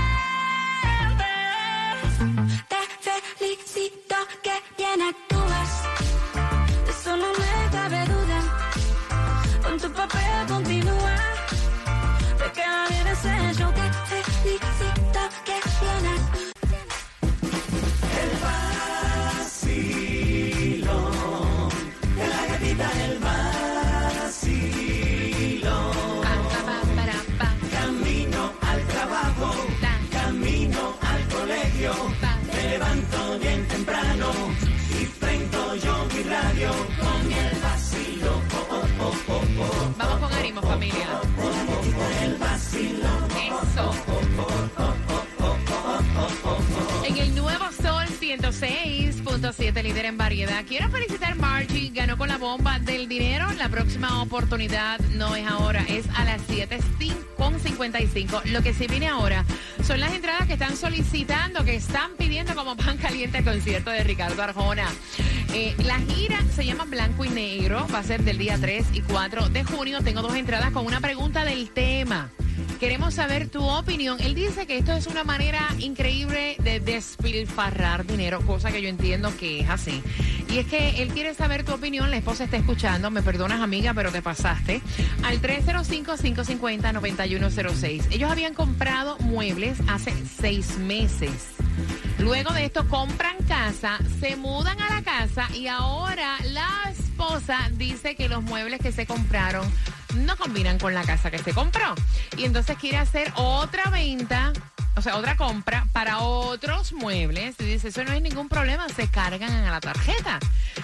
media. 40.81 41.20
7, 49.61 49.83
líder 49.83 50.05
en 50.05 50.17
variedad. 50.17 50.65
Quiero 50.67 50.89
felicitar 50.89 51.35
Margie, 51.35 51.91
ganó 51.93 52.17
con 52.17 52.29
la 52.29 52.39
bomba 52.39 52.79
del 52.79 53.07
dinero. 53.07 53.45
La 53.59 53.69
próxima 53.69 54.23
oportunidad 54.23 54.99
no 55.11 55.35
es 55.35 55.45
ahora, 55.45 55.85
es 55.87 56.07
a 56.15 56.25
las 56.25 56.41
7 56.47 56.79
con 57.37 57.59
55. 57.59 58.41
Lo 58.45 58.63
que 58.63 58.73
sí 58.73 58.87
viene 58.87 59.07
ahora 59.07 59.45
son 59.85 59.99
las 59.99 60.13
entradas 60.13 60.47
que 60.47 60.53
están 60.53 60.75
solicitando, 60.75 61.63
que 61.63 61.75
están 61.75 62.09
pidiendo 62.17 62.55
como 62.55 62.75
pan 62.75 62.97
caliente 62.97 63.37
el 63.37 63.43
concierto 63.43 63.91
de 63.91 64.03
Ricardo 64.03 64.41
Arjona. 64.41 64.87
Eh, 65.53 65.75
la 65.85 65.99
gira 65.99 66.39
se 66.55 66.65
llama 66.65 66.85
Blanco 66.85 67.23
y 67.23 67.29
Negro, 67.29 67.85
va 67.93 67.99
a 67.99 68.03
ser 68.03 68.23
del 68.23 68.39
día 68.39 68.57
3 68.59 68.87
y 68.93 69.01
4 69.01 69.49
de 69.49 69.63
junio. 69.63 70.01
Tengo 70.01 70.23
dos 70.23 70.33
entradas 70.33 70.71
con 70.71 70.87
una 70.87 71.01
pregunta 71.01 71.45
del 71.45 71.69
tema. 71.69 72.31
Queremos 72.81 73.13
saber 73.13 73.47
tu 73.47 73.63
opinión. 73.63 74.17
Él 74.21 74.33
dice 74.33 74.65
que 74.65 74.79
esto 74.79 74.93
es 74.93 75.05
una 75.05 75.23
manera 75.23 75.69
increíble 75.77 76.55
de 76.63 76.79
despilfarrar 76.79 78.07
dinero, 78.07 78.41
cosa 78.41 78.71
que 78.71 78.81
yo 78.81 78.89
entiendo 78.89 79.31
que 79.37 79.59
es 79.59 79.69
así. 79.69 80.01
Y 80.49 80.57
es 80.57 80.65
que 80.65 81.03
él 81.03 81.09
quiere 81.09 81.35
saber 81.35 81.63
tu 81.63 81.73
opinión. 81.73 82.09
La 82.09 82.17
esposa 82.17 82.45
está 82.45 82.57
escuchando. 82.57 83.11
Me 83.11 83.21
perdonas, 83.21 83.61
amiga, 83.61 83.93
pero 83.93 84.11
te 84.11 84.23
pasaste. 84.23 84.81
Al 85.21 85.39
305-550-9106. 85.43 88.07
Ellos 88.09 88.31
habían 88.31 88.55
comprado 88.55 89.15
muebles 89.19 89.77
hace 89.87 90.11
seis 90.25 90.79
meses. 90.79 91.49
Luego 92.17 92.51
de 92.51 92.65
esto 92.65 92.87
compran 92.87 93.37
casa, 93.47 93.99
se 94.19 94.35
mudan 94.37 94.81
a 94.81 94.89
la 94.89 95.03
casa 95.03 95.47
y 95.55 95.67
ahora 95.67 96.35
la 96.49 96.89
esposa 96.91 97.69
dice 97.73 98.15
que 98.15 98.27
los 98.27 98.41
muebles 98.41 98.79
que 98.79 98.91
se 98.91 99.05
compraron 99.05 99.71
no 100.15 100.37
combinan 100.37 100.77
con 100.79 100.93
la 100.93 101.03
casa 101.03 101.31
que 101.31 101.39
se 101.39 101.53
compró. 101.53 101.95
Y 102.37 102.45
entonces 102.45 102.77
quiere 102.77 102.97
hacer 102.97 103.31
otra 103.35 103.89
venta, 103.89 104.53
o 104.95 105.01
sea, 105.01 105.17
otra 105.17 105.37
compra 105.37 105.87
para 105.93 106.19
otros 106.19 106.93
muebles. 106.93 107.55
Y 107.59 107.65
dice, 107.65 107.89
eso 107.89 108.03
no 108.03 108.11
es 108.11 108.21
ningún 108.21 108.49
problema, 108.49 108.87
se 108.89 109.07
cargan 109.07 109.51
a 109.51 109.71
la 109.71 109.79
tarjeta. 109.79 110.39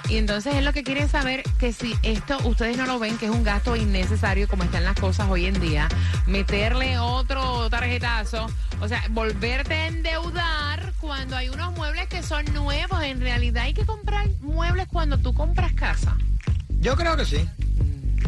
Y 0.10 0.18
entonces 0.18 0.56
es 0.56 0.64
lo 0.64 0.74
que 0.74 0.84
quiere 0.84 1.08
saber 1.08 1.44
que 1.60 1.74
si 1.74 1.96
esto 2.04 2.38
ustedes 2.46 2.78
no 2.78 2.86
lo 2.86 3.00
ven, 3.00 3.18
que 3.18 3.26
es 3.26 3.32
un 3.32 3.44
gasto 3.44 3.76
innecesario 3.76 4.48
como 4.48 4.64
están 4.64 4.84
las 4.84 5.00
cosas 5.00 5.28
hoy 5.30 5.46
en 5.46 5.60
día, 5.60 5.88
meterle 6.26 7.00
otro 7.00 7.70
tarjetazo, 7.70 8.48
o 8.80 8.88
sea, 8.88 9.04
volverte 9.10 9.74
a 9.74 9.88
endeudar 9.88 10.94
cuando 11.00 11.36
hay 11.36 11.50
unos 11.50 11.74
muebles 11.76 12.08
que 12.08 12.24
son 12.24 12.46
nuevos. 12.54 13.02
En 13.04 13.20
realidad 13.22 13.64
hay 13.64 13.74
que 13.74 13.86
comprar 13.86 14.28
muebles 14.42 14.88
cuando 14.88 15.18
tú 15.18 15.34
compras 15.34 15.74
casa. 15.74 16.16
Yo 16.80 16.96
creo 16.96 17.18
que 17.18 17.26
sí. 17.26 17.48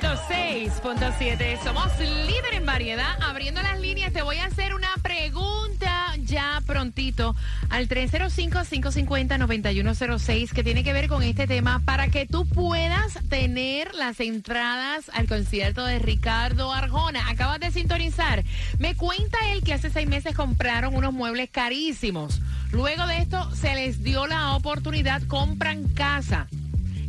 106.7. 0.00 1.62
Somos 1.64 1.90
líder 1.98 2.52
en 2.52 2.66
variedad. 2.66 3.16
Abriendo 3.22 3.62
las 3.62 3.80
líneas, 3.80 4.12
te 4.12 4.20
voy 4.20 4.36
a 4.36 4.44
hacer 4.44 4.74
una 4.74 4.90
pregunta 5.02 6.14
ya 6.18 6.62
prontito 6.66 7.34
al 7.70 7.88
305-550-9106 7.88 10.52
que 10.52 10.62
tiene 10.62 10.84
que 10.84 10.92
ver 10.92 11.08
con 11.08 11.22
este 11.22 11.46
tema 11.46 11.80
para 11.86 12.08
que 12.08 12.26
tú 12.26 12.46
puedas 12.46 13.18
tener 13.30 13.94
las 13.94 14.20
entradas 14.20 15.10
al 15.14 15.28
concierto 15.28 15.86
de 15.86 15.98
Ricardo 15.98 16.72
Arjona. 16.72 17.30
Acabas 17.30 17.60
de 17.60 17.70
sintonizar. 17.70 18.44
Me 18.78 18.96
cuenta 18.96 19.38
él 19.50 19.62
que 19.62 19.72
hace 19.72 19.88
seis 19.88 20.06
meses 20.06 20.36
compraron 20.36 20.94
unos 20.94 21.14
muebles 21.14 21.48
carísimos. 21.48 22.42
Luego 22.70 23.06
de 23.06 23.16
esto 23.18 23.50
se 23.54 23.74
les 23.74 24.02
dio 24.02 24.26
la 24.26 24.56
oportunidad, 24.56 25.22
compran 25.22 25.88
casa. 25.94 26.48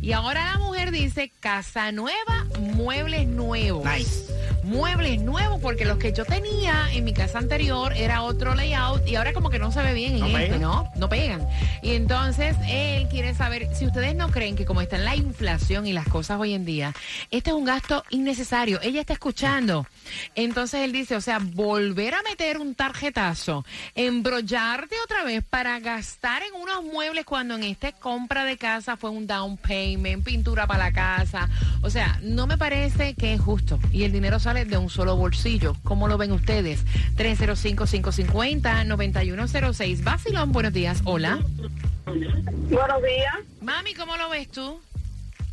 Y 0.00 0.12
ahora 0.12 0.52
la 0.52 0.58
mujer 0.58 0.90
dice 0.90 1.30
casa 1.40 1.92
nueva, 1.92 2.46
muebles 2.60 3.26
nuevos. 3.26 3.84
Nice. 3.84 4.24
Muebles 4.62 5.20
nuevos, 5.22 5.60
porque 5.60 5.84
los 5.84 5.98
que 5.98 6.12
yo 6.12 6.24
tenía 6.24 6.88
en 6.92 7.04
mi 7.04 7.12
casa 7.12 7.38
anterior 7.38 7.92
era 7.94 8.22
otro 8.22 8.54
layout 8.54 9.06
y 9.08 9.16
ahora 9.16 9.32
como 9.32 9.50
que 9.50 9.58
no 9.58 9.72
se 9.72 9.82
ve 9.82 9.94
bien 9.94 10.14
en 10.14 10.20
No 10.20 10.26
este, 10.26 10.38
pegan. 10.38 10.60
¿no? 10.60 10.90
No 10.96 11.08
pegan. 11.08 11.46
Y 11.82 11.94
entonces 11.94 12.54
él 12.68 13.08
quiere 13.08 13.34
saber 13.34 13.68
si 13.74 13.86
ustedes 13.86 14.14
no 14.14 14.30
creen 14.30 14.56
que 14.56 14.66
como 14.66 14.80
está 14.80 14.96
en 14.96 15.04
la 15.04 15.16
inflación 15.16 15.86
y 15.86 15.92
las 15.92 16.06
cosas 16.06 16.38
hoy 16.38 16.54
en 16.54 16.64
día, 16.64 16.92
este 17.30 17.50
es 17.50 17.56
un 17.56 17.64
gasto 17.64 18.04
innecesario. 18.10 18.78
Ella 18.82 19.00
está 19.00 19.14
escuchando. 19.14 19.86
Entonces 20.34 20.80
él 20.80 20.92
dice, 20.92 21.16
o 21.16 21.20
sea, 21.20 21.38
volver 21.38 22.14
a 22.14 22.22
meter 22.22 22.58
un 22.58 22.74
tarjetazo, 22.74 23.64
embrollarte 23.94 24.96
otra 25.04 25.24
vez 25.24 25.44
para 25.44 25.78
gastar 25.80 26.42
en 26.42 26.54
unos 26.60 26.84
muebles 26.84 27.24
cuando 27.24 27.54
en 27.54 27.64
esta 27.64 27.92
compra 27.92 28.44
de 28.44 28.56
casa 28.56 28.96
fue 28.96 29.10
un 29.10 29.26
down 29.26 29.56
payment, 29.56 30.24
pintura 30.24 30.66
para 30.66 30.86
la 30.86 30.92
casa. 30.92 31.48
O 31.82 31.90
sea, 31.90 32.18
no 32.22 32.46
me 32.46 32.58
parece 32.58 33.14
que 33.14 33.34
es 33.34 33.40
justo. 33.40 33.78
Y 33.92 34.04
el 34.04 34.12
dinero 34.12 34.38
sale 34.38 34.64
de 34.64 34.78
un 34.78 34.90
solo 34.90 35.16
bolsillo. 35.16 35.74
¿Cómo 35.84 36.08
lo 36.08 36.18
ven 36.18 36.32
ustedes? 36.32 36.84
305-550-9106. 37.16 40.02
Basilón, 40.02 40.52
buenos 40.52 40.72
días. 40.72 41.00
Hola. 41.04 41.38
Buenos 42.06 43.02
días. 43.02 43.34
Mami, 43.60 43.94
¿cómo 43.94 44.16
lo 44.16 44.30
ves 44.30 44.50
tú? 44.50 44.80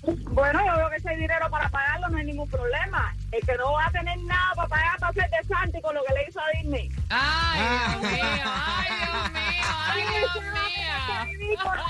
Bueno, 0.06 0.60
yo 0.66 0.76
veo 0.78 0.90
que 0.90 1.10
hay 1.10 1.16
dinero 1.18 1.50
para 1.50 1.70
pagarlo 1.70 2.10
no 2.10 2.18
hay 2.18 2.26
ningún 2.26 2.50
problema. 2.50 3.14
El 3.32 3.42
que 3.46 3.56
no 3.58 3.74
va 3.74 3.86
a 3.86 3.92
tener 3.92 4.18
nada 4.20 4.52
para 4.56 4.68
pagar 4.68 5.04
va 5.04 5.08
a 5.10 5.14
ser 5.14 5.30
de 5.30 5.48
Santi 5.48 5.82
con 5.82 5.96
lo 5.96 6.04
que 6.06 6.14
le 6.14 6.26
hizo 6.30 6.40
a 6.40 6.44
Disney. 6.58 6.92
Ay, 7.10 7.62
Dios 7.90 8.02
mío, 8.12 8.24
ay, 8.46 8.92
Dios 9.00 9.32
mío, 9.32 9.66
ay, 9.88 10.04
Dios 10.04 10.36
mío. 10.46 11.86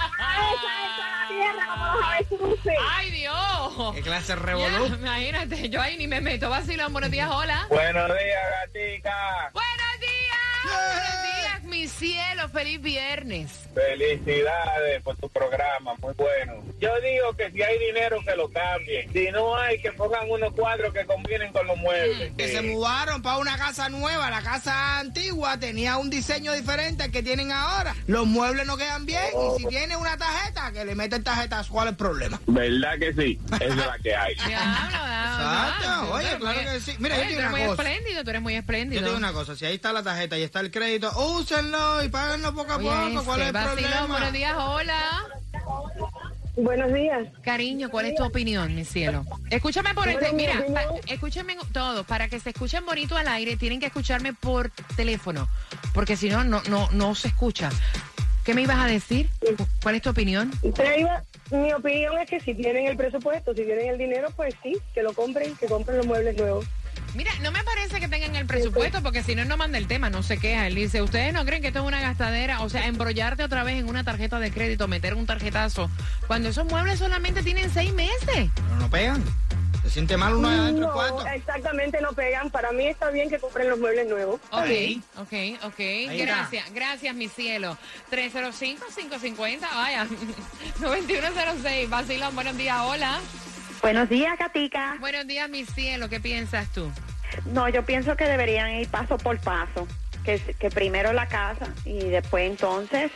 Ay, 2.96 3.12
Dios. 3.12 3.94
¿Qué 3.96 4.02
clase 4.02 4.36
de 4.36 4.40
Ya, 4.40 4.46
revolú? 4.46 4.86
imagínate, 4.86 5.70
yo 5.70 5.82
ahí 5.82 5.98
ni 5.98 6.08
me 6.08 6.22
meto. 6.22 6.50
Vacilón, 6.50 6.92
buenos 6.94 7.12
días, 7.12 7.30
hola. 7.30 7.66
Buenos 7.70 8.08
días, 8.08 8.44
gatica. 8.62 9.52
Días, 9.54 9.54
mi 11.86 11.90
cielo, 11.90 12.50
feliz 12.50 12.82
viernes. 12.82 13.52
Felicidades 13.76 15.04
por 15.04 15.16
tu 15.18 15.30
programa, 15.30 15.94
muy 16.02 16.16
bueno. 16.16 16.64
Yo 16.80 16.90
digo 17.00 17.34
que 17.38 17.52
si 17.52 17.62
hay 17.62 17.78
dinero 17.78 18.18
que 18.26 18.36
lo 18.36 18.50
cambien. 18.50 19.14
Si 19.14 19.30
no 19.30 19.56
hay, 19.56 19.80
que 19.80 19.92
pongan 19.92 20.28
unos 20.28 20.52
cuadros 20.54 20.92
que 20.92 21.06
combinen 21.06 21.54
con 21.54 21.68
los 21.68 21.78
muebles. 21.78 22.34
Que 22.36 22.48
se 22.48 22.64
mudaron 22.64 23.22
para 23.22 23.38
una 23.38 23.56
casa 23.58 23.88
nueva. 23.90 24.32
La 24.32 24.42
casa 24.42 24.98
antigua 24.98 25.60
tenía 25.60 25.98
un 25.98 26.10
diseño 26.10 26.54
diferente 26.54 27.04
al 27.04 27.12
que 27.12 27.22
tienen 27.22 27.52
ahora. 27.52 27.96
Los 28.08 28.26
muebles 28.26 28.66
no 28.66 28.78
quedan 28.78 29.06
bien. 29.06 29.22
Y 29.36 29.62
si 29.62 29.68
tiene 29.68 29.96
una 29.96 30.18
tarjeta, 30.18 30.72
que 30.72 30.86
le 30.86 30.96
meten 30.96 31.24
tarjetas, 31.24 31.68
¿cuál 31.68 31.90
es 31.90 31.92
el 31.92 31.98
problema? 31.98 32.42
¿Verdad 32.48 32.98
que 32.98 33.14
sí? 33.14 33.40
Esa 33.54 33.66
es 33.66 33.76
la 33.76 34.00
que 34.02 34.16
hay. 34.16 34.34
Diablo, 34.48 34.98
Exacto, 35.42 36.14
oye, 36.14 36.24
Tú 36.24 36.28
eres 36.28 36.36
claro 36.40 36.62
muy- 36.62 36.72
que 36.72 36.80
sí. 36.82 36.96
Mira, 37.00 37.16
yo 37.16 37.22
Oye, 37.22 37.30
te 37.30 37.36
tú 37.36 37.40
digo 37.40 37.40
eres 37.40 37.40
una 37.40 37.50
muy 37.50 37.68
cosa. 37.68 37.84
espléndido, 37.90 38.24
tú 38.24 38.30
eres 38.30 38.42
muy 38.42 38.54
Yo 38.54 38.60
espléndido. 38.60 39.02
te 39.02 39.06
digo 39.08 39.18
una 39.18 39.34
cosa, 39.34 39.56
si 39.56 39.66
ahí 39.66 39.76
está 39.76 39.94
la 39.94 40.04
tarjeta 40.04 40.38
y 40.38 40.44
está 40.44 40.60
el 40.62 40.72
crédito, 40.72 41.12
úsenlo 41.20 42.04
y 42.04 42.10
páganlo 42.10 42.54
poco 42.54 42.72
a 42.74 42.76
Oye, 42.78 42.88
poco. 43.14 43.26
¿Cuál 43.26 43.42
es 43.42 43.48
el 43.48 43.54
problema? 43.54 44.06
buenos 44.08 44.34
días, 44.34 44.54
hola. 44.58 45.26
Buenos 46.58 46.94
días. 46.94 47.28
Cariño, 47.44 47.90
¿cuál 47.90 48.06
es 48.06 48.16
tu 48.16 48.24
opinión, 48.24 48.74
mi 48.74 48.86
cielo? 48.86 49.26
Escúchame 49.50 49.94
por 49.94 50.08
este, 50.08 50.32
mi 50.32 50.44
mira, 50.44 50.64
pa- 50.74 50.86
escúchenme 51.08 51.58
todos, 51.74 52.06
para 52.06 52.30
que 52.30 52.40
se 52.40 52.52
escuchen 52.52 52.86
bonito 52.86 53.18
al 53.18 53.28
aire, 53.28 53.58
tienen 53.58 53.82
que 53.82 53.88
escucharme 53.88 54.32
por 54.34 54.70
teléfono, 54.96 55.50
porque 55.94 56.16
si 56.16 56.30
no, 56.30 56.46
no, 56.46 56.62
no, 56.70 56.88
no 56.92 57.14
se 57.14 57.28
escucha. 57.28 57.70
¿Qué 58.46 58.54
me 58.54 58.62
ibas 58.62 58.78
a 58.78 58.86
decir? 58.86 59.30
¿Cuál 59.84 59.96
es 59.96 60.02
tu 60.04 60.12
opinión? 60.12 60.50
Te 60.76 61.00
iba- 61.02 61.24
mi 61.52 61.72
opinión 61.74 62.18
es 62.20 62.30
que 62.30 62.40
si 62.40 62.54
tienen 62.54 62.88
el 62.88 62.98
presupuesto, 62.98 63.54
si 63.54 63.64
tienen 63.64 63.90
el 63.90 63.98
dinero, 63.98 64.30
pues 64.36 64.56
sí, 64.64 64.76
que 64.94 65.04
lo 65.04 65.14
compren, 65.14 65.56
que 65.56 65.68
compren 65.68 65.98
los 65.98 66.08
muebles 66.08 66.38
nuevos. 66.38 66.66
Mira, 67.16 67.32
no 67.42 67.52
me 67.52 67.64
parece 67.64 68.00
que 68.00 68.10
tengan 68.10 68.36
el 68.36 68.46
presupuesto, 68.46 69.02
porque 69.02 69.24
si 69.24 69.36
no, 69.36 69.46
no 69.46 69.56
manda 69.56 69.78
el 69.78 69.88
tema, 69.88 70.10
no 70.10 70.22
se 70.22 70.38
queja. 70.38 70.68
Él 70.68 70.76
dice, 70.76 71.02
¿ustedes 71.02 71.34
no 71.34 71.46
creen 71.46 71.62
que 71.62 71.70
esto 71.70 71.80
es 71.80 71.86
una 71.86 72.02
gastadera? 72.02 72.62
O 72.62 72.70
sea, 72.70 72.88
embrollarte 72.88 73.44
otra 73.44 73.64
vez 73.64 73.80
en 73.80 73.88
una 73.88 74.04
tarjeta 74.04 74.40
de 74.40 74.52
crédito, 74.52 74.88
meter 74.88 75.14
un 75.14 75.26
tarjetazo, 75.26 75.90
cuando 76.28 76.50
esos 76.50 76.66
muebles 76.66 77.00
solamente 77.00 77.42
tienen 77.42 77.70
seis 77.70 77.94
meses. 77.94 78.50
Pero 78.54 78.76
no 78.80 78.90
pegan. 78.90 79.24
Se 79.86 79.92
siente 79.92 80.18
mal 80.18 80.34
uno 80.34 80.48
adentro 80.48 80.86
del 80.86 80.94
cuarto. 80.94 81.28
exactamente 81.28 82.02
no 82.02 82.12
pegan. 82.14 82.50
Para 82.50 82.72
mí 82.72 82.88
está 82.88 83.12
bien 83.12 83.30
que 83.30 83.38
compren 83.38 83.70
los 83.70 83.78
muebles 83.78 84.08
nuevos. 84.08 84.42
Ok, 84.50 85.04
ok, 85.18 85.34
ok. 85.64 85.80
Gracias, 86.18 86.74
gracias, 86.74 87.14
mi 87.14 87.28
cielo. 87.28 87.78
305-550, 88.12 89.60
vaya. 89.62 90.08
9106, 90.80 91.88
Basilón, 91.88 92.34
buenos 92.34 92.58
días, 92.58 92.78
hola. 92.84 93.20
Buenos 93.84 94.10
días, 94.10 94.36
Katica. 94.40 94.98
Buenos 95.00 95.28
días, 95.28 95.48
mi 95.50 95.66
cielo, 95.66 96.10
¿qué 96.10 96.20
piensas 96.20 96.68
tú? 96.74 96.92
No, 97.46 97.70
yo 97.70 97.86
pienso 97.86 98.18
que 98.18 98.26
deberían 98.26 98.72
ir 98.72 98.88
paso 98.88 99.18
por 99.20 99.40
paso. 99.40 99.88
Que, 100.24 100.40
que 100.40 100.72
primero 100.72 101.14
la 101.14 101.28
casa 101.28 101.68
y 101.86 102.00
después 102.00 102.50
entonces, 102.50 103.12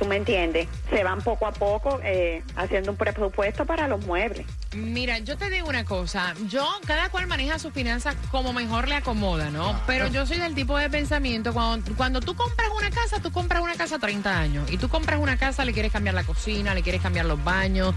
tú 0.00 0.06
me 0.06 0.16
entiendes, 0.16 0.66
se 0.88 1.04
van 1.04 1.20
poco 1.20 1.46
a 1.46 1.52
poco 1.52 2.00
eh, 2.02 2.42
haciendo 2.56 2.92
un 2.92 2.96
presupuesto 2.96 3.66
para 3.66 3.86
los 3.86 4.04
muebles. 4.06 4.46
Mira, 4.74 5.18
yo 5.18 5.36
te 5.36 5.50
digo 5.50 5.68
una 5.68 5.84
cosa, 5.84 6.34
yo, 6.48 6.66
cada 6.86 7.10
cual 7.10 7.26
maneja 7.26 7.58
sus 7.58 7.72
finanzas 7.72 8.16
como 8.30 8.52
mejor 8.52 8.88
le 8.88 8.94
acomoda, 8.94 9.50
¿no? 9.50 9.78
Pero 9.86 10.06
yo 10.06 10.26
soy 10.26 10.38
del 10.38 10.54
tipo 10.54 10.78
de 10.78 10.88
pensamiento, 10.88 11.52
cuando, 11.52 11.94
cuando 11.96 12.20
tú 12.20 12.34
compras 12.34 12.68
una 12.78 12.88
casa, 12.90 13.20
tú 13.20 13.30
compras 13.30 13.62
una 13.62 13.74
casa 13.74 13.98
30 13.98 14.38
años, 14.38 14.70
y 14.70 14.78
tú 14.78 14.88
compras 14.88 15.18
una 15.20 15.36
casa, 15.36 15.64
le 15.64 15.72
quieres 15.72 15.92
cambiar 15.92 16.14
la 16.14 16.24
cocina, 16.24 16.74
le 16.74 16.82
quieres 16.82 17.02
cambiar 17.02 17.26
los 17.26 17.42
baños. 17.44 17.94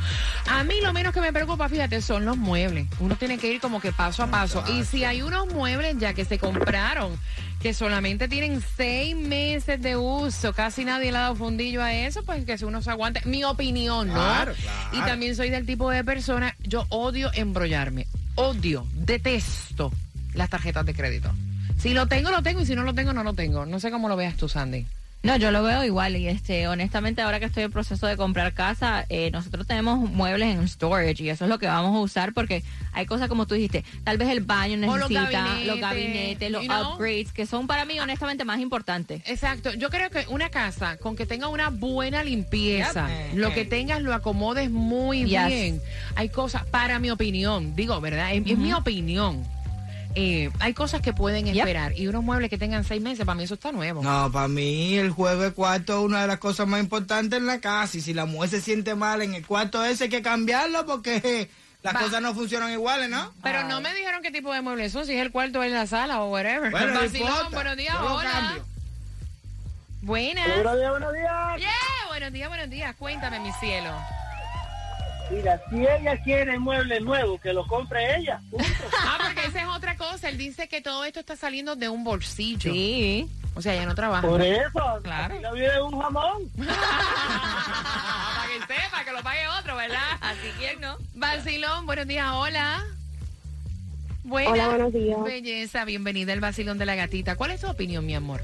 A 0.50 0.64
mí 0.64 0.82
lo 0.82 0.92
menos 0.92 1.14
que 1.14 1.22
me 1.22 1.32
preocupa, 1.32 1.70
fíjate, 1.70 2.02
son 2.02 2.26
los 2.26 2.36
muebles. 2.36 2.88
Uno 3.00 3.16
tiene 3.16 3.38
que 3.38 3.48
ir 3.48 3.62
como 3.62 3.80
que 3.80 3.94
paso 3.94 4.24
a 4.24 4.28
paso. 4.28 4.64
Y 4.68 4.84
si 4.84 5.06
hay 5.06 5.22
unos 5.22 5.54
muebles 5.54 5.96
ya 6.00 6.14
que 6.14 6.26
se 6.26 6.38
compraron, 6.38 7.18
que 7.64 7.74
solamente 7.74 8.28
tienen 8.28 8.62
seis 8.76 9.16
meses 9.16 9.82
de 9.82 9.96
uso, 9.96 10.52
casi 10.52 10.84
nadie 10.84 11.14
le 11.14 11.18
ha 11.18 11.22
dado 11.22 11.36
fundillo 11.38 11.82
a 11.82 11.94
eso, 11.94 12.22
pues 12.24 12.44
que 12.44 12.58
si 12.58 12.66
uno 12.66 12.82
se 12.82 12.92
aguante. 12.92 13.22
Mi 13.24 13.46
opinión, 13.46 14.10
¿no? 14.10 14.16
Claro, 14.16 14.54
claro. 14.54 14.90
Y 14.92 15.00
también 15.08 15.34
soy 15.34 15.50
del 15.50 15.66
tipo 15.66 15.90
de 15.90 16.04
persona, 16.04 16.58
yo 16.60 16.86
odio 16.90 17.32
embrollarme, 17.34 18.06
odio, 18.36 18.86
detesto 18.94 19.94
las 20.34 20.50
tarjetas 20.50 20.86
de 20.86 20.94
crédito. 20.94 21.32
Si 21.78 21.94
lo 21.94 22.06
tengo, 22.08 22.32
lo 22.32 22.44
tengo, 22.44 22.60
y 22.60 22.66
si 22.66 22.76
no 22.76 22.84
lo 22.84 22.94
tengo, 22.94 23.14
no 23.14 23.24
lo 23.24 23.34
tengo. 23.34 23.66
No 23.66 23.80
sé 23.80 23.92
cómo 23.92 24.10
lo 24.10 24.18
veas 24.18 24.36
tú, 24.36 24.50
Sandy. 24.50 24.86
No, 25.24 25.38
yo 25.38 25.52
lo 25.52 25.64
veo 25.64 25.86
igual 25.86 26.18
y 26.18 26.28
este, 26.28 26.68
honestamente 26.68 27.22
ahora 27.22 27.40
que 27.40 27.46
estoy 27.46 27.64
en 27.64 27.72
proceso 27.72 28.08
de 28.08 28.18
comprar 28.18 28.54
casa, 28.54 29.06
eh, 29.08 29.32
nosotros 29.32 29.66
tenemos 29.66 29.98
muebles 30.12 30.54
en 30.54 30.68
storage 30.68 31.24
y 31.24 31.30
eso 31.30 31.46
es 31.46 31.50
lo 31.50 31.58
que 31.60 31.66
vamos 31.66 31.96
a 31.96 32.00
usar 32.02 32.34
porque 32.34 32.62
hay 32.92 33.06
cosas 33.06 33.30
como 33.30 33.48
tú 33.48 33.56
dijiste, 33.56 33.86
tal 34.04 34.18
vez 34.18 34.28
el 34.28 34.42
baño 34.42 34.76
los 34.76 35.10
necesita, 35.10 35.30
gabinetes, 35.32 35.68
los 35.68 35.80
gabinetes, 35.80 36.52
los 36.52 36.62
you 36.64 36.68
know. 36.68 36.96
upgrades, 36.96 37.32
que 37.32 37.46
son 37.46 37.68
para 37.68 37.86
mí 37.86 37.98
honestamente 38.02 38.44
más 38.44 38.60
importantes. 38.60 39.22
Exacto, 39.26 39.72
yo 39.74 39.90
creo 39.90 40.10
que 40.10 40.26
una 40.28 40.50
casa 40.50 40.98
con 40.98 41.16
que 41.16 41.26
tenga 41.26 41.48
una 41.48 41.70
buena 41.70 42.22
limpieza, 42.22 43.08
Yep. 43.08 43.38
lo 43.38 43.54
que 43.54 43.64
tengas 43.64 44.02
lo 44.02 44.14
acomodes 44.14 44.70
muy 44.72 45.20
Yes. 45.24 45.48
bien. 45.48 45.82
Hay 46.16 46.28
cosas, 46.28 46.66
para 46.66 47.00
mi 47.00 47.10
opinión, 47.12 47.78
digo, 47.78 48.02
¿verdad? 48.02 48.34
Es, 48.34 48.44
es 48.46 48.58
mi 48.58 48.74
opinión. 48.74 49.42
Eh, 50.16 50.52
hay 50.60 50.74
cosas 50.76 51.02
que 51.02 51.12
pueden 51.14 51.46
Yep. 51.46 51.56
esperar 51.58 51.94
y 51.98 52.08
unos 52.08 52.24
muebles 52.24 52.50
que 52.50 52.58
tengan 52.60 52.84
seis 52.84 53.02
meses, 53.02 53.26
para 53.26 53.36
mí 53.36 53.44
eso 53.44 53.56
está 53.56 53.72
nuevo. 53.72 54.04
No, 54.04 54.32
para 54.32 54.48
mí 54.48 54.96
el 54.96 55.10
juego 55.10 55.42
de 55.42 55.52
cuarto 55.52 55.94
es 56.00 56.06
una 56.06 56.22
de 56.22 56.28
las 56.28 56.38
cosas 56.38 56.68
más 56.68 56.80
importantes 56.82 57.40
en 57.40 57.48
la 57.48 57.60
casa. 57.60 57.98
Y 57.98 58.02
si 58.02 58.14
la 58.14 58.26
mujer 58.26 58.50
se 58.52 58.62
siente 58.62 58.94
mal 58.96 59.22
en 59.24 59.34
el 59.34 59.46
cuarto 59.46 59.84
ese, 59.84 60.04
hay 60.06 60.10
que 60.12 60.22
cambiarlo 60.22 60.86
porque 60.86 61.50
las 61.82 61.96
Va. 61.96 62.00
cosas 62.00 62.22
no 62.22 62.34
funcionan 62.36 62.72
iguales, 62.72 63.10
¿no? 63.10 63.34
Pero 63.42 63.64
no 63.64 63.82
me 63.82 63.94
dijeron 63.96 64.22
qué 64.22 64.30
tipo 64.32 64.54
de 64.54 64.62
muebles 64.62 64.92
son, 64.92 65.06
si 65.06 65.14
es 65.14 65.22
el 65.22 65.32
cuarto 65.32 65.60
o 65.60 65.64
es 65.64 65.72
la 65.72 65.88
sala 65.88 66.22
o 66.22 66.30
whatever. 66.32 66.70
Bueno, 66.70 66.94
no 66.94 67.00
Vacilón, 67.02 67.52
buenos 67.52 67.76
días, 67.78 67.96
Yo 68.00 68.16
hola. 68.16 68.58
Buenas. 70.02 70.48
Buenos 70.48 70.78
días, 70.78 70.90
buenos 70.92 71.14
días. 71.14 71.58
Yeah, 71.58 71.70
buenos 72.10 72.34
días, 72.34 72.50
buenos 72.50 72.70
días. 72.70 72.96
Cuéntame, 72.98 73.40
mi 73.40 73.52
cielo. 73.54 73.90
Mira, 75.32 75.60
si 75.70 75.78
ella 75.78 76.22
quiere 76.22 76.60
muebles 76.60 77.02
nuevos, 77.02 77.40
que 77.42 77.54
lo 77.54 77.66
compre 77.66 78.18
ella. 78.18 78.40
Ah, 79.06 79.33
porque 79.44 79.58
esa 79.60 79.62
es 79.70 79.76
otra 79.76 79.98
cosa. 79.98 80.30
Él 80.30 80.38
dice 80.38 80.68
que 80.68 80.82
todo 80.82 81.04
esto 81.06 81.20
está 81.20 81.36
saliendo 81.36 81.76
de 81.76 81.90
un 81.90 82.04
bolsillo. 82.04 82.72
Sí. 82.72 83.30
O 83.56 83.62
sea, 83.62 83.76
ya 83.76 83.86
no 83.86 83.94
trabaja. 83.94 84.28
Por 84.28 84.42
eso, 84.42 85.00
Claro. 85.04 85.40
la 85.40 85.52
vida 85.52 85.74
es 85.76 85.80
un 85.82 86.00
jamón. 86.00 86.50
Para 86.58 88.48
que 88.48 88.60
sepa, 88.74 89.04
que 89.06 89.12
lo 89.12 89.22
pague 89.22 89.48
otro, 89.60 89.76
¿verdad? 89.76 90.18
Así 90.22 90.50
que 90.60 90.76
no. 90.78 90.98
Vacilón, 91.14 91.86
buenos 91.86 92.08
días, 92.08 92.28
hola. 92.34 92.84
Buena. 94.24 94.52
Hola, 94.52 94.68
buenos 94.70 94.94
días. 94.94 95.22
Belleza, 95.24 95.86
bienvenida 95.86 96.34
al 96.34 96.40
Vacilón 96.40 96.78
de 96.80 96.86
la 96.86 96.96
Gatita. 96.96 97.36
¿Cuál 97.36 97.52
es 97.52 97.62
tu 97.62 97.68
opinión, 97.68 98.06
mi 98.06 98.16
amor? 98.16 98.42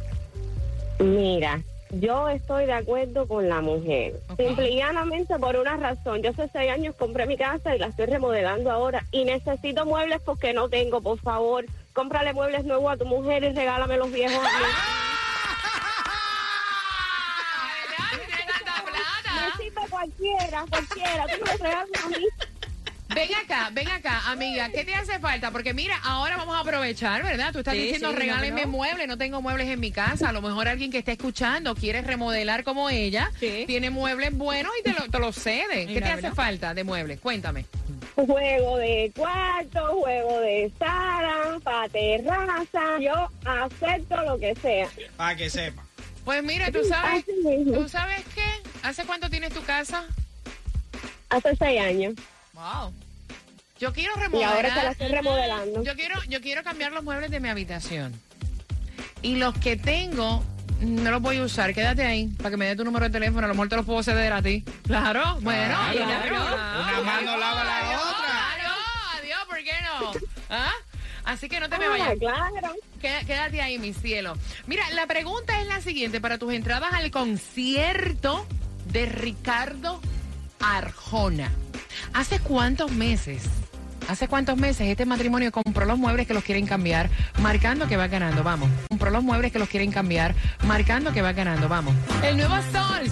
Mira, 1.00 1.62
yo 1.92 2.30
estoy 2.30 2.66
de 2.66 2.74
acuerdo 2.74 3.28
con 3.28 3.50
la 3.50 3.62
mujer. 3.62 4.20
Ok. 4.30 4.38
Simple 4.38 4.70
y 4.70 4.78
llanamente 4.78 5.38
por 5.40 5.56
una 5.56 5.78
razón. 5.78 6.22
Yo 6.22 6.32
hace 6.32 6.50
seis 6.52 6.72
años 6.72 6.96
compré 6.96 7.26
mi 7.26 7.38
casa 7.38 7.76
y 7.76 7.80
la 7.80 7.88
estoy 7.88 8.06
remodelando 8.06 8.72
ahora. 8.72 9.06
Y 9.12 9.26
necesito 9.26 9.86
muebles 9.86 10.22
porque 10.24 10.54
no 10.54 10.70
tengo, 10.70 11.02
por 11.02 11.20
favor. 11.20 11.66
Cómprale 11.94 12.34
muebles 12.34 12.66
nuevos 12.66 12.94
a 12.94 12.98
tu 12.98 13.06
mujer 13.06 13.44
y 13.44 13.54
regálame 13.54 13.98
los 13.98 14.12
viejos 14.12 14.38
a 14.38 14.60
mí. 14.60 14.66
Sirve 19.58 19.82
cualquiera, 19.90 20.66
cualquiera. 20.70 21.26
Tú 21.28 21.46
me 21.46 21.58
regalas 21.58 22.06
a 22.06 22.10
mí. 22.10 22.26
Ven 23.16 23.30
acá, 23.44 23.70
ven 23.74 23.88
acá, 23.88 24.30
amiga, 24.32 24.70
¿qué 24.70 24.86
te 24.86 24.94
hace 24.94 25.18
falta? 25.20 25.50
Porque 25.50 25.74
mira, 25.74 25.98
ahora 26.04 26.38
vamos 26.38 26.56
a 26.56 26.60
aprovechar, 26.60 27.24
¿verdad? 27.24 27.52
Tú 27.52 27.60
estás 27.60 27.74
Sí, 27.74 27.82
diciendo, 27.82 28.12
sí, 28.12 28.18
regálenme 28.18 28.62
no, 28.66 28.68
muebles, 28.72 29.08
no 29.08 29.18
tengo 29.18 29.42
muebles 29.42 29.68
en 29.68 29.80
mi 29.80 29.92
casa. 29.92 30.30
A 30.30 30.32
lo 30.32 30.44
mejor 30.44 30.68
alguien 30.68 30.92
que 30.92 31.00
esté 31.00 31.14
escuchando 31.14 31.74
quiere 31.74 32.02
remodelar 32.04 32.64
como 32.64 32.88
ella, 32.92 33.32
Sí. 33.40 33.64
tiene 33.66 33.90
muebles 33.90 34.32
buenos 34.38 34.72
y 34.80 34.84
te 34.84 34.94
lo, 34.94 35.32
te 35.32 35.34
cede. 35.34 35.88
¿Qué 35.88 35.96
Mira, 35.96 36.08
te 36.08 36.28
hace 36.28 36.32
falta 36.36 36.76
de 36.76 36.84
muebles? 36.84 37.20
Cuéntame. 37.20 37.66
Juego 38.16 38.78
de 38.78 39.12
cuarto, 39.16 39.88
juego 40.02 40.40
de 40.42 40.72
sala, 40.78 41.60
para 41.64 41.90
terraza. 41.90 43.00
Yo 43.02 43.30
acepto 43.46 44.24
lo 44.24 44.40
que 44.40 44.54
sea. 44.62 44.88
Para 45.18 45.36
que 45.36 45.50
sepa. 45.50 45.84
Pues 46.26 46.44
mira, 46.44 46.72
tú 46.72 46.84
sabes. 46.88 47.26
¿tú 47.26 47.90
sabes 47.90 48.24
qué? 48.36 48.46
¿Hace 48.84 49.04
cuánto 49.06 49.32
tienes 49.32 49.52
tu 49.52 49.64
casa? 49.64 50.06
Hace 51.30 51.56
seis 51.56 51.82
años. 51.82 52.14
Wow. 52.60 52.94
Yo 53.80 53.94
quiero 53.94 54.12
Y 54.18 54.20
remodelar. 54.20 54.54
ahora 54.56 54.74
que 54.74 54.84
la 54.84 54.92
estoy 54.92 55.08
remodelando. 55.08 55.84
Yo 55.84 55.96
quiero, 55.96 56.22
yo 56.28 56.42
quiero 56.42 56.64
cambiar 56.64 56.92
los 56.92 57.04
muebles 57.04 57.32
de 57.32 57.40
mi 57.40 57.48
habitación. 57.48 58.20
Y 59.22 59.38
los 59.38 59.54
que 59.58 59.78
tengo, 59.78 60.44
no 60.82 61.12
los 61.12 61.22
voy 61.22 61.38
a 61.38 61.44
usar. 61.44 61.74
Quédate 61.74 62.06
ahí 62.06 62.28
para 62.38 62.50
que 62.50 62.58
me 62.58 62.66
dé 62.66 62.76
tu 62.76 62.84
número 62.84 63.06
de 63.06 63.12
teléfono. 63.12 63.46
A 63.46 63.48
lo 63.48 63.54
mejor 63.54 63.70
te 63.70 63.78
los 63.78 63.86
puedo 63.86 64.04
ceder 64.04 64.34
a 64.34 64.42
ti. 64.42 64.64
Claro, 64.86 65.38
bueno. 65.42 65.78
Claro. 65.92 66.28
claro. 66.28 66.54
Una 66.56 67.02
mano 67.04 67.38
lava 67.38 67.64
la 67.64 67.78
Adiós, 67.88 68.02
otra. 68.02 68.52
Adiós, 68.54 68.78
adiós, 69.22 69.40
¿por 69.48 69.58
qué 69.58 69.74
no? 69.84 70.12
¿Ah? 70.50 70.72
Así 71.24 71.48
que 71.48 71.60
no 71.62 71.70
te 71.70 71.78
me 71.78 71.86
Ah, 71.86 71.90
vayas. 71.90 72.16
claro. 72.20 72.76
Qué- 73.00 73.24
Quédate 73.26 73.62
ahí, 73.62 73.80
mi 73.80 73.94
cielo. 73.94 74.38
Mira, 74.68 74.84
la 74.92 75.08
pregunta 75.08 75.62
es 75.62 75.68
la 75.68 75.80
siguiente. 75.80 76.20
Para 76.20 76.38
tus 76.38 76.52
entradas 76.54 76.92
al 76.94 77.10
concierto 77.12 78.46
de 78.92 79.06
Ricardo 79.06 80.02
Arjona. 80.60 81.52
¿Hace 82.14 82.40
cuántos 82.40 82.92
meses? 82.92 83.44
¿Hace 84.08 84.28
cuántos 84.28 84.58
meses 84.58 84.88
este 84.88 85.06
matrimonio 85.06 85.52
compró 85.52 85.86
los 85.86 86.00
muebles 86.00 86.26
que 86.26 86.34
los 86.34 86.44
quieren 86.44 86.66
cambiar, 86.66 87.10
marcando 87.42 87.88
que 87.88 87.96
va 87.96 88.08
ganando? 88.08 88.44
Vamos. 88.44 88.70
Compró 88.90 89.12
los 89.12 89.24
muebles 89.24 89.52
que 89.52 89.60
los 89.60 89.70
quieren 89.70 89.92
cambiar, 89.92 90.34
marcando 90.66 91.14
que 91.14 91.22
va 91.22 91.32
ganando. 91.34 91.70
Vamos. 91.70 91.94
El 92.24 92.38
nuevo 92.38 92.56
Sol 92.72 93.08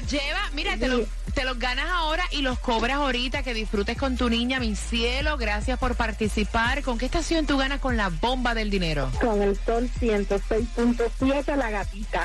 lleva, 0.09 0.40
mira, 0.55 0.77
te 0.77 0.88
los 0.88 1.07
te 1.37 1.45
los 1.45 1.59
ganas 1.59 1.87
ahora 1.90 2.25
y 2.31 2.40
los 2.40 2.59
cobras 2.59 2.97
ahorita. 2.97 3.42
Que 3.42 3.53
disfrutes 3.53 3.99
con 3.99 4.16
tu 4.16 4.31
niña, 4.31 4.59
mi 4.59 4.75
cielo. 4.75 5.37
Gracias 5.37 5.79
por 5.79 5.95
participar. 5.95 6.83
¿Con 6.83 6.97
qué 6.97 7.05
estación 7.05 7.47
tú 7.47 7.59
ganas 7.59 7.79
con 7.79 7.97
la 7.97 8.09
bomba 8.09 8.55
del 8.55 8.71
dinero? 8.71 9.11
Con 9.21 9.42
el 9.42 9.55
sol 9.64 9.90
106.7, 10.01 11.57
la 11.57 11.71
gatita. 11.71 12.25